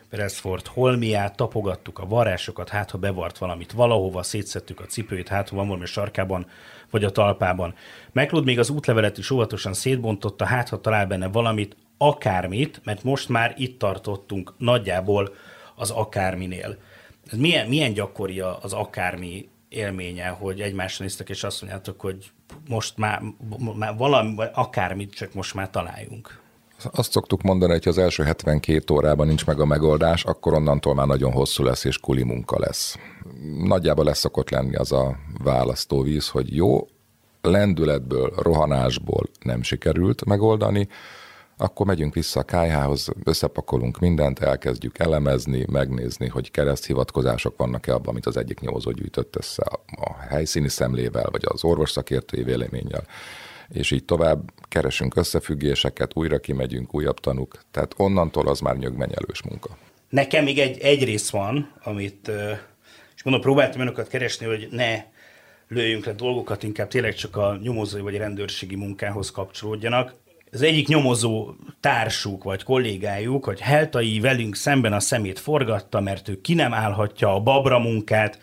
Beresford 0.10 0.68
holmiát, 0.68 1.36
tapogattuk 1.36 2.00
a 2.00 2.06
varrásokat, 2.06 2.70
hát 2.70 2.92
ha 2.92 2.98
bevart 2.98 3.38
valamit 3.38 3.72
valahova, 3.72 4.24
szétszettük 4.24 4.80
a 4.80 4.86
cipőjét, 4.86 5.28
hát 5.28 5.50
ha 5.50 5.56
van 5.56 5.68
valami 5.68 5.86
sarkában, 5.86 6.48
vagy 6.90 7.04
a 7.04 7.12
talpában. 7.12 7.76
McLeod 8.12 8.46
még 8.46 8.60
az 8.60 8.70
útlevelet 8.70 9.18
is 9.18 9.30
óvatosan 9.30 9.74
szétbontotta, 9.74 10.46
hát 10.46 10.70
ha 10.70 10.82
talál 10.82 11.06
benne 11.06 11.28
valamit, 11.28 11.76
akármit, 11.98 12.82
mert 12.84 13.04
most 13.04 13.30
már 13.30 13.54
itt 13.58 13.80
tartottunk 13.80 14.54
nagyjából 14.58 15.34
az 15.76 15.90
akárminél. 15.90 16.78
Ez 17.32 17.38
milyen, 17.38 17.68
milyen 17.68 17.94
gyakori 17.94 18.40
az 18.40 18.74
akármi 18.74 19.50
élménye, 19.70 20.28
hogy 20.28 20.62
egymásra 20.62 21.04
néztek, 21.04 21.30
és 21.30 21.44
azt 21.44 21.62
mondjátok, 21.62 22.02
hogy 22.02 22.32
most 22.70 22.98
már, 22.98 23.22
már 23.76 23.96
valami, 23.98 24.36
akármit, 24.54 25.14
csak 25.14 25.34
most 25.34 25.54
már 25.54 25.70
találjunk. 25.70 26.46
Azt 26.84 27.12
szoktuk 27.12 27.42
mondani, 27.42 27.72
hogy 27.72 27.88
az 27.88 27.98
első 27.98 28.24
72 28.24 28.94
órában 28.94 29.28
nincs 29.28 29.46
meg 29.46 29.60
a 29.60 29.66
megoldás, 29.66 30.24
akkor 30.24 30.54
onnantól 30.54 30.94
már 30.94 31.08
nagyon 31.08 31.32
hosszú 31.32 31.64
lesz 31.64 31.84
és 31.84 31.98
kuli 31.98 32.24
munka 32.24 32.60
lesz. 32.60 32.98
Nagyjából 33.64 34.06
lesz 34.06 34.20
szokott 34.20 34.50
lenni 34.50 34.76
az 34.76 34.92
a 34.92 35.18
választóvíz, 35.44 36.30
hogy 36.30 36.56
jó, 36.56 36.88
lendületből, 37.42 38.34
rohanásból 38.38 39.24
nem 39.40 39.62
sikerült 39.62 40.26
megoldani, 40.26 40.88
akkor 41.58 41.86
megyünk 41.86 42.14
vissza 42.14 42.40
a 42.40 42.44
kájhához, 42.44 43.10
összepakolunk 43.24 44.00
mindent, 44.00 44.40
elkezdjük 44.40 45.00
elemezni, 45.00 45.66
megnézni, 45.72 46.28
hogy 46.28 46.52
kereszthivatkozások 46.52 47.58
vannak-e 47.58 47.94
abban, 47.94 48.08
amit 48.08 48.26
az 48.26 48.38
egyik 48.38 48.60
nyomozó 48.60 48.92
gyűjtött 48.92 49.36
össze 49.36 49.64
a, 49.64 49.80
a 50.02 50.16
helyszíni 50.30 50.70
szemlével, 50.70 51.28
vagy 51.32 51.44
az 51.46 51.64
orvos 51.64 51.92
szakértői 51.92 52.44
véleménnyel 52.44 53.04
és 53.70 53.92
így 53.92 54.06
tovább 54.06 54.52
keresünk 54.68 55.16
összefüggéseket, 55.16 56.12
újra 56.14 56.40
kimegyünk, 56.40 56.94
újabb 56.94 57.20
tanuk, 57.20 57.64
tehát 57.72 57.94
onnantól 57.98 58.48
az 58.48 58.60
már 58.60 58.78
nyögmenyelős 58.78 59.42
munka. 59.44 59.78
Nekem 60.10 60.44
még 60.44 60.60
egy, 60.60 60.80
egy 60.80 61.04
rész 61.04 61.30
van, 61.30 61.72
amit, 61.84 62.32
és 63.16 63.24
mondom, 63.24 63.42
próbáltam 63.42 63.82
önöket 63.82 64.08
keresni, 64.08 64.46
hogy 64.46 64.68
ne 64.72 65.04
lőjünk 65.68 66.06
le 66.06 66.14
dolgokat, 66.14 66.64
inkább 66.64 66.88
tényleg 66.88 67.14
csak 67.14 67.36
a 67.36 67.58
nyomozói 67.62 68.02
vagy 68.02 68.18
rendőrségi 68.18 68.76
munkához 68.76 69.32
kapcsolódjanak. 69.32 70.14
Az 70.52 70.62
egyik 70.62 70.88
nyomozó 70.88 71.54
társuk 71.80 72.44
vagy 72.44 72.64
kollégájuk, 72.64 73.46
hogy 73.46 73.60
Heltai 73.60 74.20
velünk 74.20 74.56
szemben 74.56 74.94
a 74.94 75.00
szemét 75.00 75.40
forgatta, 75.40 76.00
mert 76.00 76.28
ő 76.28 76.42
ki 76.42 76.54
nem 76.54 76.74
állhatja 76.74 77.34
a 77.34 77.40
babra 77.40 77.80
munkát, 77.80 78.40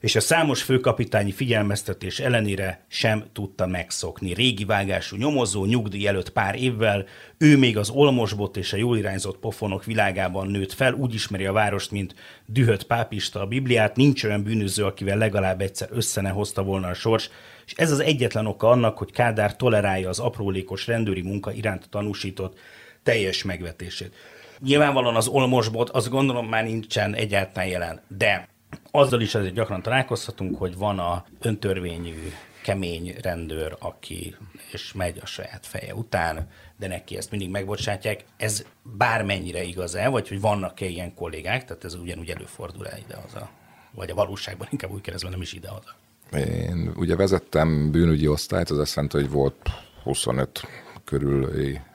és 0.00 0.16
a 0.16 0.20
számos 0.20 0.62
főkapitányi 0.62 1.32
figyelmeztetés 1.32 2.20
ellenére 2.20 2.84
sem 2.88 3.24
tudta 3.32 3.66
megszokni. 3.66 4.34
Régi 4.34 4.64
vágású 4.64 5.16
nyomozó, 5.16 5.64
nyugdíj 5.64 6.06
előtt 6.06 6.30
pár 6.30 6.54
évvel, 6.54 7.04
ő 7.38 7.56
még 7.56 7.76
az 7.76 7.90
olmosbot 7.90 8.56
és 8.56 8.72
a 8.72 8.76
jól 8.76 8.96
irányzott 8.96 9.38
pofonok 9.38 9.84
világában 9.84 10.46
nőtt 10.46 10.72
fel, 10.72 10.92
úgy 10.92 11.14
ismeri 11.14 11.46
a 11.46 11.52
várost, 11.52 11.90
mint 11.90 12.14
dühött 12.46 12.84
pápista 12.84 13.40
a 13.40 13.46
Bibliát, 13.46 13.96
nincs 13.96 14.24
olyan 14.24 14.42
bűnöző, 14.42 14.84
akivel 14.84 15.18
legalább 15.18 15.60
egyszer 15.60 15.88
össze 15.92 16.20
ne 16.20 16.30
hozta 16.30 16.62
volna 16.62 16.88
a 16.88 16.94
sors, 16.94 17.30
és 17.66 17.72
ez 17.76 17.90
az 17.90 18.00
egyetlen 18.00 18.46
oka 18.46 18.68
annak, 18.68 18.98
hogy 18.98 19.12
Kádár 19.12 19.56
tolerálja 19.56 20.08
az 20.08 20.18
aprólékos 20.18 20.86
rendőri 20.86 21.22
munka 21.22 21.52
iránt 21.52 21.88
tanúsított 21.90 22.58
teljes 23.02 23.42
megvetését. 23.42 24.14
Nyilvánvalóan 24.60 25.16
az 25.16 25.28
olmosbot, 25.28 25.90
azt 25.90 26.08
gondolom 26.08 26.48
már 26.48 26.64
nincsen 26.64 27.14
egyáltalán 27.14 27.68
jelen, 27.68 28.00
de 28.08 28.48
azzal 28.90 29.20
is 29.20 29.34
azért 29.34 29.54
gyakran 29.54 29.82
találkozhatunk, 29.82 30.58
hogy 30.58 30.76
van 30.76 30.98
a 30.98 31.24
öntörvényű 31.40 32.32
kemény 32.62 33.14
rendőr, 33.22 33.76
aki 33.78 34.36
és 34.72 34.92
megy 34.92 35.18
a 35.22 35.26
saját 35.26 35.66
feje 35.66 35.94
után, 35.94 36.48
de 36.76 36.86
neki 36.86 37.16
ezt 37.16 37.30
mindig 37.30 37.50
megbocsátják. 37.50 38.24
Ez 38.36 38.64
bármennyire 38.82 39.62
igaz-e, 39.62 40.08
vagy 40.08 40.28
hogy 40.28 40.40
vannak-e 40.40 40.86
ilyen 40.86 41.14
kollégák, 41.14 41.64
tehát 41.64 41.84
ez 41.84 41.94
ugyanúgy 41.94 42.30
előfordul-e 42.30 42.98
ide-haza? 43.04 43.50
Vagy 43.94 44.10
a 44.10 44.14
valóságban 44.14 44.68
inkább 44.70 44.90
úgy 44.90 45.00
kérdezve 45.00 45.28
nem 45.28 45.40
is 45.40 45.52
ide-haza? 45.52 45.94
Én 46.32 46.92
ugye 46.96 47.16
vezettem 47.16 47.90
bűnügyi 47.90 48.28
osztályt, 48.28 48.70
az 48.70 48.78
azt 48.78 48.94
jelenti, 48.94 49.16
hogy 49.16 49.30
volt 49.30 49.70
25 50.02 50.62
körül 51.04 51.52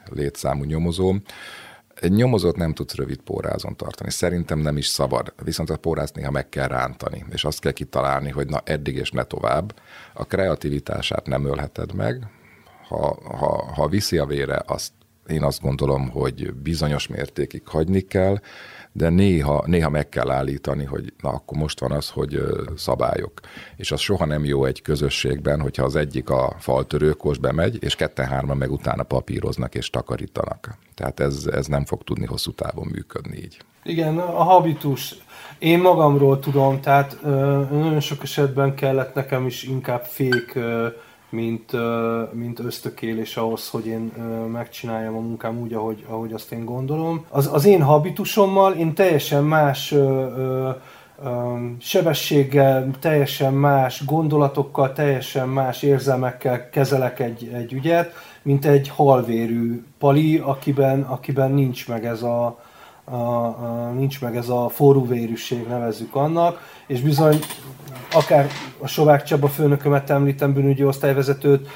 létszámú 0.09 0.63
nyomozóm, 0.63 1.23
egy 2.03 2.11
nyomozót 2.11 2.55
nem 2.55 2.73
tudsz 2.73 2.95
rövid 2.95 3.21
pórázon 3.21 3.75
tartani. 3.75 4.11
Szerintem 4.11 4.59
nem 4.59 4.77
is 4.77 4.87
szabad, 4.87 5.33
viszont 5.43 5.69
a 5.69 5.77
pórázt 5.77 6.15
néha 6.15 6.31
meg 6.31 6.49
kell 6.49 6.67
rántani, 6.67 7.25
és 7.29 7.43
azt 7.43 7.59
kell 7.59 7.71
kitalálni, 7.71 8.29
hogy 8.29 8.47
na 8.47 8.61
eddig 8.63 8.95
és 8.95 9.11
ne 9.11 9.23
tovább. 9.23 9.75
A 10.13 10.25
kreativitását 10.25 11.27
nem 11.27 11.45
ölheted 11.45 11.93
meg, 11.93 12.27
ha, 12.87 13.17
ha, 13.37 13.71
ha 13.73 13.87
viszi 13.87 14.17
a 14.17 14.25
vére, 14.25 14.61
azt 14.65 14.91
én 15.27 15.43
azt 15.43 15.61
gondolom, 15.61 16.09
hogy 16.09 16.53
bizonyos 16.53 17.07
mértékig 17.07 17.67
hagyni 17.67 18.01
kell, 18.01 18.39
de 18.95 19.09
néha, 19.09 19.63
néha 19.65 19.89
meg 19.89 20.09
kell 20.09 20.31
állítani, 20.31 20.83
hogy 20.83 21.13
na 21.21 21.29
akkor 21.29 21.57
most 21.57 21.79
van 21.79 21.91
az, 21.91 22.09
hogy 22.09 22.43
szabályok. 22.75 23.39
És 23.75 23.91
az 23.91 23.99
soha 23.99 24.25
nem 24.25 24.45
jó 24.45 24.65
egy 24.65 24.81
közösségben, 24.81 25.61
hogyha 25.61 25.83
az 25.83 25.95
egyik 25.95 26.29
a 26.29 26.55
faltörőkos 26.59 27.37
bemegy, 27.37 27.77
és 27.83 27.95
ketten-hárman 27.95 28.57
meg 28.57 28.71
utána 28.71 29.03
papíroznak 29.03 29.75
és 29.75 29.89
takarítanak. 29.89 30.77
Tehát 30.95 31.19
ez, 31.19 31.45
ez 31.51 31.67
nem 31.67 31.85
fog 31.85 32.03
tudni 32.03 32.25
hosszú 32.25 32.51
távon 32.51 32.87
működni 32.91 33.37
így. 33.37 33.57
Igen, 33.83 34.17
a 34.17 34.43
habitus. 34.43 35.15
Én 35.59 35.79
magamról 35.79 36.39
tudom, 36.39 36.81
tehát 36.81 37.17
nagyon 37.71 37.99
sok 37.99 38.23
esetben 38.23 38.75
kellett 38.75 39.13
nekem 39.13 39.45
is 39.45 39.63
inkább 39.63 40.03
fék 40.03 40.59
mint, 41.33 41.71
mint 42.33 42.59
ösztökélés 42.59 43.37
ahhoz, 43.37 43.69
hogy 43.69 43.85
én 43.85 44.11
megcsináljam 44.51 45.15
a 45.15 45.19
munkám 45.19 45.59
úgy, 45.61 45.73
ahogy, 45.73 46.05
ahogy 46.09 46.33
azt 46.33 46.51
én 46.51 46.65
gondolom. 46.65 47.25
Az, 47.29 47.49
az 47.53 47.65
én 47.65 47.81
habitusommal 47.81 48.73
én 48.73 48.93
teljesen 48.93 49.43
más 49.43 49.95
sebességgel, 51.79 52.91
teljesen 52.99 53.53
más 53.53 54.05
gondolatokkal, 54.05 54.93
teljesen 54.93 55.49
más 55.49 55.81
érzelmekkel 55.81 56.69
kezelek 56.69 57.19
egy, 57.19 57.49
egy 57.53 57.73
ügyet, 57.73 58.13
mint 58.41 58.65
egy 58.65 58.87
halvérű 58.87 59.83
pali, 59.97 60.37
akiben, 60.37 61.01
akiben 61.01 61.51
nincs 61.51 61.87
meg 61.87 62.05
ez 62.05 62.23
a, 62.23 62.59
a, 63.03 63.15
a, 63.15 63.91
nincs 63.95 64.21
meg 64.21 64.35
ez 64.35 64.49
a 64.49 64.69
forróvérűség, 64.69 65.67
nevezzük 65.67 66.15
annak, 66.15 66.59
és 66.87 67.01
bizony 67.01 67.39
akár 68.13 68.47
a 68.79 68.87
Sovák 68.87 69.23
Csaba 69.23 69.47
főnökömet 69.47 70.09
említem, 70.09 70.53
bűnügyi 70.53 70.83
osztályvezetőt, 70.83 71.67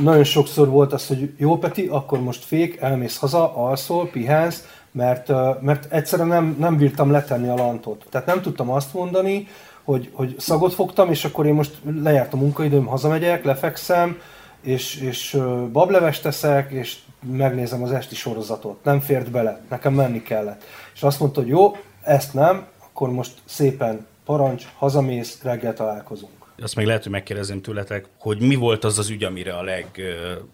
nagyon 0.00 0.24
sokszor 0.24 0.68
volt 0.68 0.92
az, 0.92 1.06
hogy 1.06 1.32
jó 1.36 1.58
Peti, 1.58 1.86
akkor 1.86 2.20
most 2.20 2.44
fék, 2.44 2.76
elmész 2.80 3.18
haza, 3.18 3.56
alszol, 3.56 4.08
pihensz, 4.08 4.64
mert, 4.92 5.32
mert 5.60 5.92
egyszerűen 5.92 6.28
nem, 6.28 6.56
nem 6.58 6.76
bírtam 6.76 7.10
letenni 7.10 7.48
a 7.48 7.54
lantot. 7.54 8.04
Tehát 8.10 8.26
nem 8.26 8.40
tudtam 8.40 8.70
azt 8.70 8.94
mondani, 8.94 9.48
hogy, 9.84 10.10
hogy 10.12 10.34
szagot 10.38 10.74
fogtam, 10.74 11.10
és 11.10 11.24
akkor 11.24 11.46
én 11.46 11.54
most 11.54 11.78
lejárt 12.02 12.32
a 12.32 12.36
munkaidőm, 12.36 12.86
hazamegyek, 12.86 13.44
lefekszem, 13.44 14.18
és, 14.60 14.96
és 15.00 15.38
bablevest 15.72 16.22
teszek, 16.22 16.70
és 16.70 16.96
megnézem 17.22 17.82
az 17.82 17.92
esti 17.92 18.14
sorozatot. 18.14 18.84
Nem 18.84 19.00
fért 19.00 19.30
bele, 19.30 19.60
nekem 19.68 19.94
menni 19.94 20.22
kellett. 20.22 20.64
És 20.94 21.02
azt 21.02 21.20
mondta, 21.20 21.40
hogy 21.40 21.48
jó, 21.48 21.76
ezt 22.02 22.34
nem, 22.34 22.66
akkor 22.78 23.10
most 23.10 23.32
szépen 23.44 24.06
parancs, 24.24 24.66
hazamész, 24.76 25.40
reggel 25.42 25.74
találkozunk. 25.74 26.32
Azt 26.62 26.76
még 26.76 26.86
lehet, 26.86 27.02
hogy 27.02 27.12
megkérdezem 27.12 27.62
tőletek, 27.62 28.06
hogy 28.18 28.40
mi 28.40 28.54
volt 28.54 28.84
az 28.84 28.98
az 28.98 29.08
ügy, 29.08 29.24
amire 29.24 29.56
a 29.56 29.62
leg, 29.62 30.00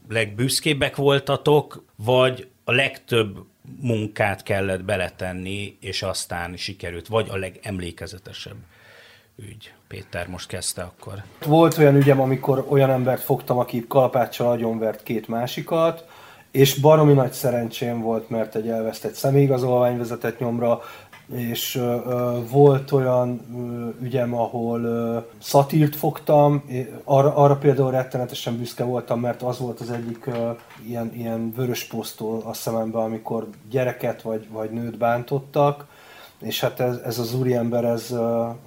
legbüszkébbek 0.08 0.96
voltatok, 0.96 1.84
vagy 1.96 2.48
a 2.64 2.72
legtöbb 2.72 3.38
munkát 3.80 4.42
kellett 4.42 4.84
beletenni, 4.84 5.76
és 5.80 6.02
aztán 6.02 6.56
sikerült, 6.56 7.06
vagy 7.06 7.28
a 7.30 7.36
legemlékezetesebb 7.36 8.56
ügy. 9.36 9.72
Péter 9.88 10.28
most 10.28 10.48
kezdte 10.48 10.82
akkor. 10.82 11.22
Volt 11.46 11.78
olyan 11.78 11.96
ügyem, 11.96 12.20
amikor 12.20 12.66
olyan 12.68 12.90
embert 12.90 13.22
fogtam, 13.22 13.58
aki 13.58 13.84
kalapáccsal 13.88 14.50
agyonvert 14.50 15.02
két 15.02 15.28
másikat, 15.28 16.06
és 16.50 16.74
baromi 16.74 17.12
nagy 17.12 17.32
szerencsém 17.32 18.00
volt, 18.00 18.30
mert 18.30 18.54
egy 18.54 18.68
elvesztett 18.68 19.14
személyigazolvány 19.14 19.98
vezetett 19.98 20.38
nyomra, 20.38 20.80
és 21.32 21.74
uh, 21.74 22.48
volt 22.50 22.92
olyan 22.92 23.40
uh, 23.52 24.02
ügyem, 24.02 24.34
ahol 24.34 24.80
uh, 24.80 25.24
szatírt 25.38 25.96
fogtam, 25.96 26.64
arra, 27.04 27.34
arra 27.34 27.56
például 27.56 27.90
rettenetesen 27.90 28.58
büszke 28.58 28.84
voltam, 28.84 29.20
mert 29.20 29.42
az 29.42 29.58
volt 29.58 29.80
az 29.80 29.90
egyik 29.90 30.26
uh, 30.26 30.56
ilyen, 30.86 31.14
ilyen 31.14 31.52
vörös 31.56 31.84
posztól 31.84 32.42
a 32.44 32.52
szememben, 32.52 33.02
amikor 33.02 33.48
gyereket 33.70 34.22
vagy, 34.22 34.48
vagy 34.50 34.70
nőt 34.70 34.98
bántottak, 34.98 35.86
és 36.40 36.60
hát 36.60 36.80
ez, 36.80 36.96
ez 37.04 37.18
az 37.18 37.34
úriember, 37.34 37.84
ez, 37.84 38.10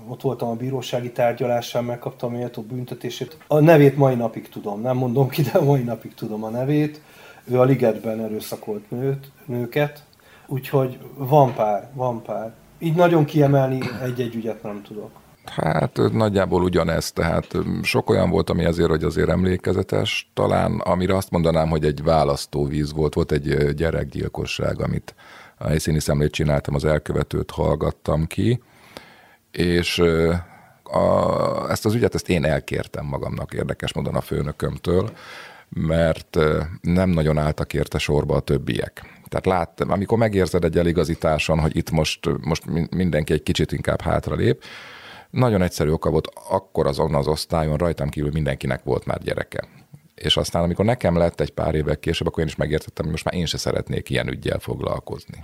ott 0.08 0.22
voltam 0.22 0.50
a 0.50 0.56
bírósági 0.56 1.12
tárgyalásán, 1.12 1.84
megkaptam 1.84 2.32
méltó 2.32 2.62
büntetését. 2.62 3.38
A 3.48 3.60
nevét 3.60 3.98
mai 3.98 4.16
napig 4.16 4.50
tudom, 4.50 4.82
nem 4.82 4.98
mondom 4.98 5.30
ki, 5.30 5.42
de 5.42 5.60
mai 5.60 5.84
napig 5.84 6.14
tudom 6.14 6.44
a 6.44 6.50
nevét. 6.50 7.02
Ő 7.44 7.60
a 7.60 7.64
ligetben 7.64 8.20
erőszakolt 8.20 8.90
nőt, 8.92 9.32
nőket, 9.46 10.04
Úgyhogy 10.52 10.98
van 11.16 11.54
pár, 11.54 11.90
van 11.94 12.22
pár. 12.22 12.54
Így 12.80 12.96
nagyon 12.96 13.26
kiemelni 13.26 13.80
egy-egy 14.04 14.36
ügyet 14.36 14.64
nem 14.64 14.82
tudok. 14.82 15.12
Hát 15.50 16.00
nagyjából 16.12 16.64
ugyanez, 16.64 17.12
tehát 17.12 17.58
sok 17.82 18.10
olyan 18.10 18.30
volt, 18.30 18.50
ami 18.50 18.66
azért, 18.66 18.90
hogy 18.90 19.04
azért 19.04 19.30
emlékezetes, 19.30 20.30
talán 20.34 20.80
amire 20.80 21.16
azt 21.16 21.32
mondanám, 21.32 21.70
hogy 21.70 21.86
egy 21.86 22.04
választóvíz 22.04 22.94
volt, 22.94 23.14
volt 23.14 23.32
egy 23.32 23.74
gyerekgyilkosság, 23.74 24.82
amit 24.82 25.16
a 25.58 25.68
helyszíni 25.68 26.00
szemlét 26.00 26.32
csináltam, 26.32 26.76
az 26.76 26.86
elkövetőt 26.86 27.52
hallgattam 27.52 28.26
ki, 28.26 28.62
és 29.52 30.00
a, 30.84 31.70
ezt 31.70 31.86
az 31.86 31.94
ügyet 31.94 32.16
ezt 32.16 32.30
én 32.30 32.46
elkértem 32.46 33.06
magamnak 33.06 33.54
érdekes 33.54 33.94
módon 33.94 34.16
a 34.16 34.22
főnökömtől, 34.22 35.12
mert 35.70 36.38
nem 36.82 37.10
nagyon 37.10 37.38
álltak 37.38 37.74
érte 37.74 37.98
sorba 37.98 38.36
a 38.36 38.40
többiek. 38.40 39.20
Tehát 39.28 39.46
láttam, 39.46 39.92
amikor 39.92 40.18
megérzed 40.18 40.64
egy 40.64 40.78
eligazításon, 40.78 41.60
hogy 41.60 41.76
itt 41.76 41.92
most, 41.92 42.30
most 42.42 42.64
mindenki 42.92 43.34
egy 43.34 43.44
kicsit 43.44 43.72
inkább 43.72 44.02
hátra 44.02 44.36
lép, 44.36 44.64
nagyon 45.30 45.62
egyszerű 45.62 45.90
oka 45.90 46.10
volt, 46.10 46.28
akkor 46.50 46.88
azon 46.88 47.16
az 47.16 47.28
osztályon 47.28 47.78
rajtam 47.78 48.10
kívül 48.10 48.32
mindenkinek 48.32 48.84
volt 48.84 49.06
már 49.06 49.20
gyereke. 49.24 49.68
És 50.16 50.38
aztán, 50.38 50.64
amikor 50.64 50.86
nekem 50.86 51.18
lett 51.18 51.40
egy 51.40 51.52
pár 51.52 51.76
évek 51.76 52.00
később, 52.00 52.28
akkor 52.28 52.44
én 52.44 52.50
is 52.50 52.56
megértettem, 52.56 53.04
hogy 53.04 53.12
most 53.12 53.24
már 53.24 53.34
én 53.34 53.46
se 53.46 53.58
szeretnék 53.58 54.10
ilyen 54.10 54.28
ügyjel 54.28 54.60
foglalkozni. 54.60 55.44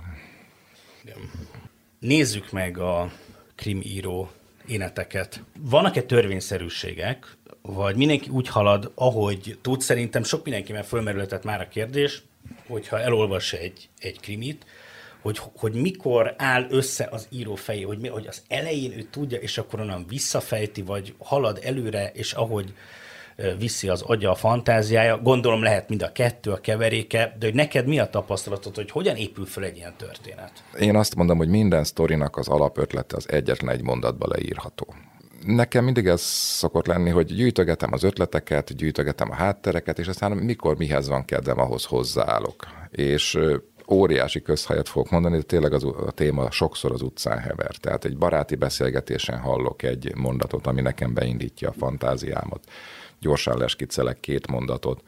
Nézzük 1.98 2.52
meg 2.52 2.78
a 2.78 3.12
krimíró 3.54 4.30
éneteket. 4.66 5.42
Vannak-e 5.60 6.02
törvényszerűségek, 6.02 7.36
vagy 7.62 7.96
mindenki 7.96 8.28
úgy 8.28 8.48
halad, 8.48 8.92
ahogy 8.94 9.58
tud? 9.62 9.80
Szerintem 9.80 10.22
sok 10.22 10.44
mindenkivel 10.44 10.84
fölmerülhetett 10.84 11.44
már 11.44 11.60
a 11.60 11.68
kérdés, 11.68 12.22
hogyha 12.66 13.00
elolvas 13.00 13.52
egy, 13.52 13.88
egy 13.98 14.20
krimit, 14.20 14.64
hogy, 15.26 15.40
hogy 15.56 15.74
mikor 15.74 16.34
áll 16.38 16.66
össze 16.70 17.08
az 17.10 17.26
író 17.30 17.54
fejé, 17.54 17.82
hogy, 17.82 17.98
mi, 17.98 18.08
hogy 18.08 18.26
az 18.26 18.42
elején 18.48 18.92
ő 18.92 19.02
tudja, 19.10 19.38
és 19.38 19.58
akkor 19.58 19.80
onnan 19.80 20.04
visszafejti, 20.08 20.82
vagy 20.82 21.14
halad 21.18 21.60
előre, 21.62 22.10
és 22.14 22.32
ahogy 22.32 22.74
viszi 23.58 23.88
az 23.88 24.02
agya 24.02 24.30
a 24.30 24.34
fantáziája. 24.34 25.18
Gondolom 25.18 25.62
lehet 25.62 25.88
mind 25.88 26.02
a 26.02 26.12
kettő, 26.12 26.50
a 26.50 26.56
keveréke, 26.56 27.36
de 27.38 27.46
hogy 27.46 27.54
neked 27.54 27.86
mi 27.86 27.98
a 27.98 28.10
tapasztalatod, 28.10 28.74
hogy 28.74 28.90
hogyan 28.90 29.16
épül 29.16 29.46
fel 29.46 29.64
egy 29.64 29.76
ilyen 29.76 29.94
történet? 29.96 30.52
Én 30.78 30.96
azt 30.96 31.14
mondom, 31.14 31.36
hogy 31.36 31.48
minden 31.48 31.84
sztorinak 31.84 32.36
az 32.36 32.48
alapötlete 32.48 33.16
az 33.16 33.28
egyetlen 33.28 33.74
egy 33.74 33.82
mondatba 33.82 34.26
leírható. 34.28 34.94
Nekem 35.46 35.84
mindig 35.84 36.06
ez 36.06 36.20
szokott 36.20 36.86
lenni, 36.86 37.10
hogy 37.10 37.34
gyűjtögetem 37.34 37.92
az 37.92 38.02
ötleteket, 38.02 38.76
gyűjtögetem 38.76 39.30
a 39.30 39.34
háttereket, 39.34 39.98
és 39.98 40.06
aztán 40.06 40.32
mikor 40.32 40.76
mihez 40.76 41.08
van 41.08 41.24
kedvem, 41.24 41.58
ahhoz 41.58 41.84
hozzáállok. 41.84 42.66
És 42.90 43.38
óriási 43.88 44.42
közhelyet 44.42 44.88
fogok 44.88 45.10
mondani, 45.10 45.36
de 45.36 45.42
tényleg 45.42 45.72
az, 45.72 45.84
a 45.84 46.10
téma 46.10 46.50
sokszor 46.50 46.92
az 46.92 47.02
utcán 47.02 47.38
hever. 47.38 47.76
Tehát 47.76 48.04
egy 48.04 48.16
baráti 48.16 48.54
beszélgetésen 48.54 49.38
hallok 49.38 49.82
egy 49.82 50.12
mondatot, 50.14 50.66
ami 50.66 50.80
nekem 50.80 51.14
beindítja 51.14 51.68
a 51.68 51.72
fantáziámat. 51.78 52.64
Gyorsan 53.20 53.58
leskiccelek 53.58 54.20
két 54.20 54.46
mondatot. 54.46 55.02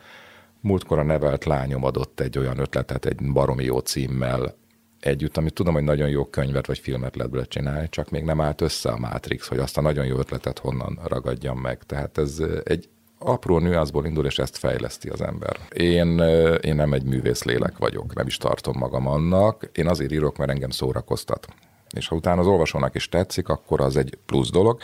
Múltkor 0.61 0.99
a 0.99 1.03
nevelt 1.03 1.45
lányom 1.45 1.85
adott 1.85 2.21
egy 2.21 2.39
olyan 2.39 2.59
ötletet, 2.59 3.07
egy 3.07 3.33
baromi 3.33 3.65
jó 3.65 3.79
címmel, 3.79 4.55
együtt, 5.01 5.37
amit 5.37 5.55
tudom, 5.55 5.75
hogy 5.75 5.83
nagyon 5.83 6.09
jó 6.09 6.25
könyvet 6.25 6.67
vagy 6.67 6.79
filmet 6.79 7.17
lehet 7.17 7.31
belőle 7.31 7.49
csinálni, 7.49 7.89
csak 7.89 8.11
még 8.11 8.25
nem 8.25 8.41
állt 8.41 8.61
össze 8.61 8.91
a 8.91 8.99
Matrix, 8.99 9.49
hogy 9.49 9.59
azt 9.59 9.79
a 9.79 9.81
nagyon 9.81 10.07
jó 10.07 10.19
ötletet 10.19 10.59
honnan 10.59 10.99
ragadjam 11.05 11.59
meg. 11.59 11.83
Tehát 11.83 12.19
ez 12.19 12.43
egy 12.65 12.89
apró 13.19 13.59
nüanszból 13.59 14.07
indul, 14.07 14.27
és 14.27 14.39
ezt 14.39 14.57
fejleszti 14.57 15.09
az 15.09 15.21
ember. 15.21 15.57
Én, 15.75 16.19
én 16.61 16.75
nem 16.75 16.93
egy 16.93 17.05
művész 17.05 17.43
lélek 17.43 17.79
vagyok, 17.79 18.15
nem 18.15 18.27
is 18.27 18.37
tartom 18.37 18.75
magam 18.79 19.07
annak. 19.07 19.71
Én 19.73 19.89
azért 19.89 20.13
írok, 20.13 20.37
mert 20.37 20.51
engem 20.51 20.71
szórakoztat. 20.71 21.49
És 21.97 22.09
ha 22.09 22.17
utána 22.17 22.41
az 22.41 22.47
olvasónak 22.47 22.95
is 22.95 23.09
tetszik, 23.09 23.49
akkor 23.49 23.81
az 23.81 23.97
egy 23.97 24.19
plusz 24.27 24.51
dolog 24.51 24.81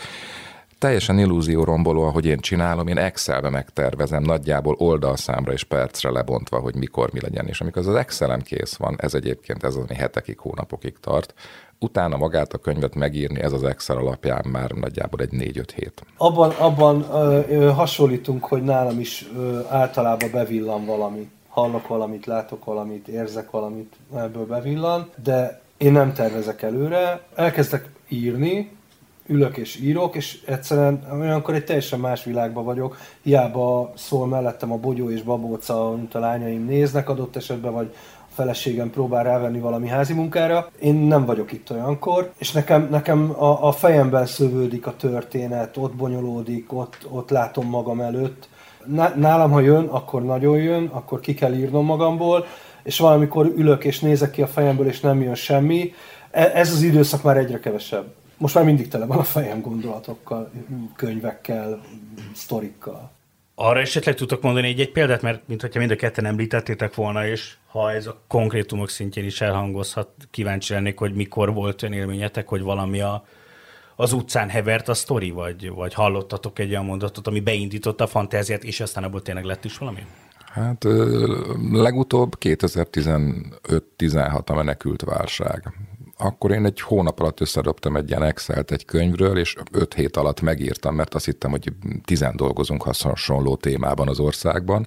teljesen 0.84 1.18
illúzióromboló, 1.18 2.02
ahogy 2.02 2.26
én 2.26 2.38
csinálom, 2.38 2.86
én 2.86 2.98
Excelbe 2.98 3.50
megtervezem 3.50 4.22
nagyjából 4.22 4.74
oldalszámra 4.78 5.52
és 5.52 5.64
percre 5.64 6.10
lebontva, 6.10 6.58
hogy 6.58 6.74
mikor 6.74 7.12
mi 7.12 7.20
legyen. 7.20 7.46
És 7.46 7.60
amikor 7.60 7.88
az 7.88 7.94
Excelem 7.94 8.40
kész 8.40 8.74
van, 8.74 8.96
ez 8.98 9.14
egyébként 9.14 9.64
ez 9.64 9.76
az, 9.76 9.82
ami 9.82 9.94
hetekig, 9.94 10.38
hónapokig 10.38 10.96
tart, 11.00 11.34
utána 11.78 12.16
magát 12.16 12.52
a 12.52 12.58
könyvet 12.58 12.94
megírni, 12.94 13.40
ez 13.40 13.52
az 13.52 13.62
Excel 13.62 13.96
alapján 13.96 14.44
már 14.50 14.70
nagyjából 14.70 15.20
egy 15.20 15.32
4-5 15.32 15.68
hét. 15.74 16.02
Abban, 16.16 16.50
abban 16.50 17.06
ö, 17.10 17.70
hasonlítunk, 17.70 18.44
hogy 18.44 18.62
nálam 18.62 19.00
is 19.00 19.26
ö, 19.36 19.60
általában 19.68 20.30
bevillan 20.32 20.84
valami. 20.84 21.30
Hallok 21.48 21.86
valamit, 21.86 22.26
látok 22.26 22.64
valamit, 22.64 23.08
érzek 23.08 23.50
valamit, 23.50 23.94
ebből 24.14 24.46
bevillan, 24.46 25.10
de 25.22 25.60
én 25.76 25.92
nem 25.92 26.12
tervezek 26.12 26.62
előre, 26.62 27.20
elkezdek 27.34 27.88
írni, 28.08 28.70
ülök 29.26 29.56
és 29.56 29.76
írok, 29.80 30.14
és 30.14 30.42
egyszerűen 30.46 31.06
olyankor 31.20 31.54
egy 31.54 31.64
teljesen 31.64 32.00
más 32.00 32.24
világban 32.24 32.64
vagyok. 32.64 32.96
Hiába 33.22 33.92
szól 33.96 34.26
mellettem 34.26 34.72
a 34.72 34.76
bogyó 34.76 35.10
és 35.10 35.22
babóca, 35.22 35.88
amit 35.88 36.14
a 36.14 36.18
lányaim 36.18 36.64
néznek 36.64 37.08
adott 37.08 37.36
esetben, 37.36 37.72
vagy 37.72 37.94
feleségem 38.34 38.90
próbál 38.90 39.24
rávenni 39.24 39.58
valami 39.58 39.88
házi 39.88 40.12
munkára. 40.12 40.70
Én 40.80 40.94
nem 40.94 41.24
vagyok 41.24 41.52
itt 41.52 41.70
olyankor, 41.70 42.32
és 42.38 42.52
nekem, 42.52 42.88
nekem 42.90 43.30
a, 43.30 43.66
a 43.66 43.72
fejemben 43.72 44.26
szövődik 44.26 44.86
a 44.86 44.96
történet, 44.96 45.76
ott 45.76 45.94
bonyolódik, 45.94 46.72
ott, 46.72 47.06
ott 47.10 47.30
látom 47.30 47.66
magam 47.66 48.00
előtt. 48.00 48.48
Nálam, 49.14 49.50
ha 49.50 49.60
jön, 49.60 49.84
akkor 49.84 50.22
nagyon 50.22 50.56
jön, 50.56 50.86
akkor 50.86 51.20
ki 51.20 51.34
kell 51.34 51.54
írnom 51.54 51.84
magamból, 51.84 52.46
és 52.82 52.98
valamikor 52.98 53.52
ülök 53.56 53.84
és 53.84 54.00
nézek 54.00 54.30
ki 54.30 54.42
a 54.42 54.46
fejemből, 54.46 54.86
és 54.86 55.00
nem 55.00 55.22
jön 55.22 55.34
semmi. 55.34 55.92
E, 56.30 56.50
ez 56.54 56.72
az 56.72 56.82
időszak 56.82 57.22
már 57.22 57.36
egyre 57.36 57.60
kevesebb 57.60 58.04
most 58.36 58.54
már 58.54 58.64
mindig 58.64 58.88
tele 58.88 59.06
van 59.06 59.18
a 59.18 59.22
fejem 59.22 59.60
gondolatokkal, 59.60 60.50
könyvekkel, 60.96 61.80
sztorikkal. 62.34 63.10
Arra 63.54 63.80
esetleg 63.80 64.14
tudtok 64.14 64.42
mondani 64.42 64.66
egy, 64.66 64.80
egy 64.80 64.92
példát, 64.92 65.22
mert 65.22 65.48
mintha 65.48 65.78
mind 65.78 65.90
a 65.90 65.96
ketten 65.96 66.26
említettétek 66.26 66.94
volna, 66.94 67.26
és 67.26 67.54
ha 67.66 67.92
ez 67.92 68.06
a 68.06 68.20
konkrétumok 68.28 68.88
szintjén 68.88 69.24
is 69.24 69.40
elhangozhat, 69.40 70.08
kíváncsi 70.30 70.72
lennék, 70.72 70.98
hogy 70.98 71.14
mikor 71.14 71.52
volt 71.52 71.82
olyan 71.82 71.94
élményetek, 71.94 72.48
hogy 72.48 72.62
valami 72.62 73.00
a, 73.00 73.24
az 73.96 74.12
utcán 74.12 74.48
hevert 74.48 74.88
a 74.88 74.94
sztori, 74.94 75.30
vagy, 75.30 75.70
vagy 75.70 75.94
hallottatok 75.94 76.58
egy 76.58 76.70
olyan 76.70 76.84
mondatot, 76.84 77.26
ami 77.26 77.40
beindította 77.40 78.04
a 78.04 78.06
fantáziát, 78.06 78.64
és 78.64 78.80
aztán 78.80 79.04
abból 79.04 79.22
tényleg 79.22 79.44
lett 79.44 79.64
is 79.64 79.78
valami? 79.78 80.06
Hát 80.52 80.84
legutóbb 81.72 82.32
2015-16 82.40 84.44
a 84.44 84.54
menekült 84.54 85.02
válság 85.02 85.74
akkor 86.18 86.50
én 86.50 86.64
egy 86.64 86.80
hónap 86.80 87.20
alatt 87.20 87.40
összedobtam 87.40 87.96
egy 87.96 88.08
ilyen 88.08 88.22
Excel-t 88.22 88.70
egy 88.70 88.84
könyvről, 88.84 89.38
és 89.38 89.56
öt 89.72 89.94
hét 89.94 90.16
alatt 90.16 90.40
megírtam, 90.40 90.94
mert 90.94 91.14
azt 91.14 91.24
hittem, 91.24 91.50
hogy 91.50 91.72
tizen 92.04 92.36
dolgozunk 92.36 92.82
hasonló 92.82 93.56
témában 93.56 94.08
az 94.08 94.18
országban, 94.18 94.86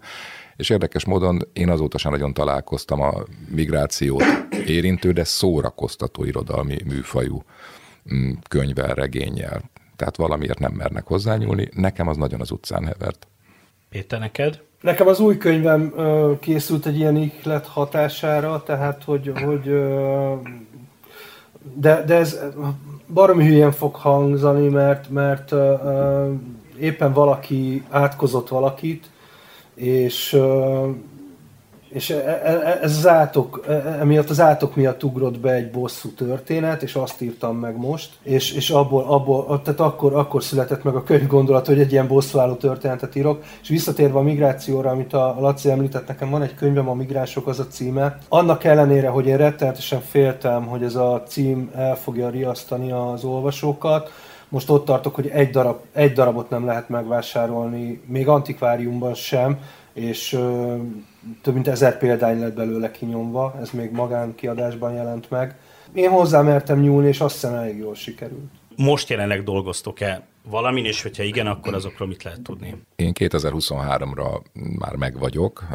és 0.55 0.69
érdekes 0.69 1.05
módon 1.05 1.41
én 1.53 1.69
azóta 1.69 1.97
sem 1.97 2.11
nagyon 2.11 2.33
találkoztam 2.33 3.01
a 3.01 3.13
migrációt 3.49 4.23
érintő, 4.65 5.11
de 5.11 5.23
szórakoztató 5.23 6.23
irodalmi 6.23 6.77
műfajú 6.85 7.43
mm, 8.13 8.31
könyvvel, 8.49 8.93
regényel. 8.93 9.61
Tehát 9.95 10.15
valamiért 10.15 10.59
nem 10.59 10.73
mernek 10.73 11.05
hozzányúlni. 11.05 11.69
Nekem 11.75 12.07
az 12.07 12.17
nagyon 12.17 12.41
az 12.41 12.51
utcán 12.51 12.85
hevert. 12.85 13.27
Péter, 13.89 14.19
neked? 14.19 14.61
Nekem 14.81 15.07
az 15.07 15.19
új 15.19 15.37
könyvem 15.37 15.93
készült 16.39 16.85
egy 16.85 16.97
ilyen 16.97 17.17
ihlet 17.17 17.65
hatására, 17.65 18.63
tehát 18.63 19.03
hogy, 19.03 19.31
hogy 19.43 19.67
de, 21.73 22.03
de 22.05 22.15
ez 22.15 22.39
baromi 23.07 23.45
hülyen 23.45 23.71
fog 23.71 23.95
hangzani, 23.95 24.67
mert, 24.67 25.09
mert 25.09 25.51
uh, 25.51 26.31
éppen 26.79 27.13
valaki 27.13 27.83
átkozott 27.89 28.47
valakit, 28.47 29.09
és 29.73 30.33
uh, 30.33 30.87
és 31.89 32.09
e, 32.09 32.15
e, 32.15 32.51
e, 32.51 32.79
ez 32.81 32.97
az 32.97 33.07
átok, 33.07 33.65
emiatt 33.99 34.29
az 34.29 34.39
átok 34.39 34.75
miatt 34.75 35.03
ugrott 35.03 35.39
be 35.39 35.51
egy 35.51 35.71
bosszú 35.71 36.09
történet, 36.09 36.83
és 36.83 36.95
azt 36.95 37.21
írtam 37.21 37.57
meg 37.57 37.77
most, 37.77 38.09
és, 38.23 38.53
és 38.53 38.69
abból, 38.69 39.03
abból, 39.03 39.61
tehát 39.61 39.79
akkor, 39.79 40.13
akkor 40.13 40.43
született 40.43 40.83
meg 40.83 40.95
a 40.95 41.03
könyv 41.03 41.27
gondolat, 41.27 41.67
hogy 41.67 41.79
egy 41.79 41.91
ilyen 41.91 42.07
bosszúálló 42.07 42.53
történetet 42.53 43.15
írok, 43.15 43.43
és 43.61 43.69
visszatérve 43.69 44.17
a 44.17 44.21
migrációra, 44.21 44.89
amit 44.89 45.13
a 45.13 45.35
Laci 45.39 45.69
említett, 45.69 46.07
nekem 46.07 46.29
van 46.29 46.41
egy 46.41 46.55
könyvem, 46.55 46.89
a 46.89 46.93
Migránsok 46.93 47.47
az 47.47 47.59
a 47.59 47.67
címe. 47.67 48.17
Annak 48.29 48.63
ellenére, 48.63 49.07
hogy 49.07 49.25
én 49.25 49.37
rettenetesen 49.37 50.01
féltem, 50.01 50.65
hogy 50.65 50.83
ez 50.83 50.95
a 50.95 51.23
cím 51.27 51.71
el 51.75 51.95
fogja 51.95 52.29
riasztani 52.29 52.91
az 52.91 53.23
olvasókat, 53.23 54.11
most 54.49 54.69
ott 54.69 54.85
tartok, 54.85 55.15
hogy 55.15 55.27
egy, 55.27 55.49
darab, 55.49 55.77
egy 55.93 56.13
darabot 56.13 56.49
nem 56.49 56.65
lehet 56.65 56.89
megvásárolni, 56.89 58.01
még 58.05 58.27
antikváriumban 58.27 59.13
sem, 59.13 59.59
és 59.93 60.39
több 61.41 61.53
mint 61.53 61.67
ezer 61.67 61.97
példány 61.97 62.39
lett 62.39 62.55
belőle 62.55 62.91
kinyomva, 62.91 63.55
ez 63.59 63.69
még 63.69 63.91
magánkiadásban 63.91 64.93
jelent 64.93 65.29
meg. 65.29 65.55
Én 65.93 66.09
hozzá 66.09 66.41
mertem 66.41 66.79
nyúlni, 66.79 67.07
és 67.07 67.19
azt 67.19 67.33
hiszem 67.33 67.53
elég 67.53 67.77
jól 67.77 67.95
sikerült. 67.95 68.51
Most 68.75 69.09
jelenleg 69.09 69.43
dolgoztok-e 69.43 70.27
valamin, 70.49 70.85
és 70.85 71.01
hogyha 71.01 71.23
igen, 71.23 71.47
akkor 71.47 71.73
azokról 71.73 72.07
mit 72.07 72.23
lehet 72.23 72.41
tudni? 72.41 72.75
Én 72.95 73.11
2023-ra 73.19 74.41
már 74.79 74.95
meg 74.95 75.19
vagyok. 75.19 75.67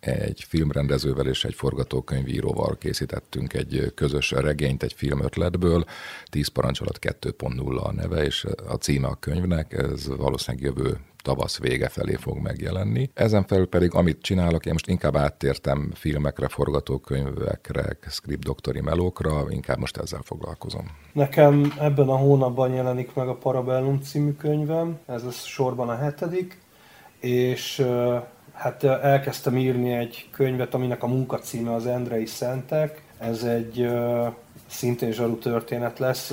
Egy 0.00 0.44
filmrendezővel 0.48 1.26
és 1.26 1.44
egy 1.44 1.54
forgatókönyvíróval 1.54 2.76
készítettünk 2.78 3.52
egy 3.52 3.92
közös 3.94 4.30
regényt 4.30 4.82
egy 4.82 4.92
filmötletből. 4.92 5.84
10 6.30 6.48
parancsolat 6.48 6.98
2.0 7.00 7.82
a 7.82 7.92
neve, 7.92 8.24
és 8.24 8.46
a 8.68 8.74
címe 8.74 9.06
a 9.06 9.16
könyvnek. 9.20 9.72
Ez 9.72 10.16
valószínűleg 10.16 10.66
jövő 10.66 10.98
tavasz 11.26 11.58
vége 11.58 11.88
felé 11.88 12.14
fog 12.14 12.38
megjelenni. 12.38 13.10
Ezen 13.14 13.44
felül 13.46 13.68
pedig, 13.68 13.94
amit 13.94 14.22
csinálok, 14.22 14.66
én 14.66 14.72
most 14.72 14.88
inkább 14.88 15.16
áttértem 15.16 15.90
filmekre, 15.94 16.48
forgatókönyvekre, 16.48 17.98
script 18.08 18.44
doktori 18.44 18.80
melókra, 18.80 19.44
inkább 19.48 19.78
most 19.78 19.96
ezzel 19.96 20.20
foglalkozom. 20.22 20.90
Nekem 21.12 21.72
ebben 21.78 22.08
a 22.08 22.16
hónapban 22.16 22.72
jelenik 22.72 23.14
meg 23.14 23.28
a 23.28 23.34
Parabellum 23.34 24.00
című 24.00 24.32
könyvem, 24.32 24.98
ez 25.06 25.24
a 25.24 25.30
sorban 25.30 25.88
a 25.88 25.96
hetedik, 25.96 26.60
és 27.20 27.86
hát 28.52 28.84
elkezdtem 28.84 29.56
írni 29.56 29.92
egy 29.92 30.28
könyvet, 30.32 30.74
aminek 30.74 31.02
a 31.02 31.06
munkacíme 31.06 31.74
az 31.74 31.86
Endrei 31.86 32.26
Szentek. 32.26 33.02
Ez 33.18 33.42
egy 33.42 33.88
szintén 34.66 35.12
zsaru 35.12 35.38
történet 35.38 35.98
lesz. 35.98 36.32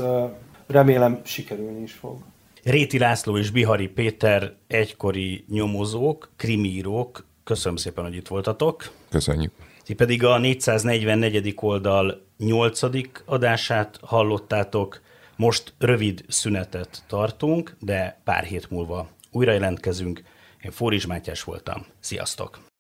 Remélem 0.68 1.20
sikerülni 1.24 1.82
is 1.82 1.94
fog. 1.94 2.18
Réti 2.64 2.98
László 2.98 3.38
és 3.38 3.50
Bihari 3.50 3.88
Péter 3.88 4.54
egykori 4.68 5.46
nyomozók, 5.50 6.30
krimírók, 6.36 7.26
köszönöm 7.44 7.78
szépen, 7.78 8.04
hogy 8.04 8.16
itt 8.16 8.28
voltatok. 8.28 8.92
Köszönjük. 9.10 9.52
Ti 9.84 9.94
pedig 9.94 10.24
a 10.24 10.38
444. 10.38 11.54
oldal 11.56 12.26
8. 12.38 12.82
adását 13.26 14.00
hallottátok. 14.02 15.02
Most 15.36 15.74
rövid 15.78 16.26
szünetet 16.28 17.04
tartunk, 17.08 17.76
de 17.80 18.22
pár 18.24 18.44
hét 18.44 18.70
múlva 18.70 19.10
újra 19.32 19.52
jelentkezünk. 19.52 20.24
Én 20.64 20.72
Fóris 20.72 21.06
Mátyás 21.06 21.44
voltam. 21.44 21.86
Sziasztok! 22.00 22.73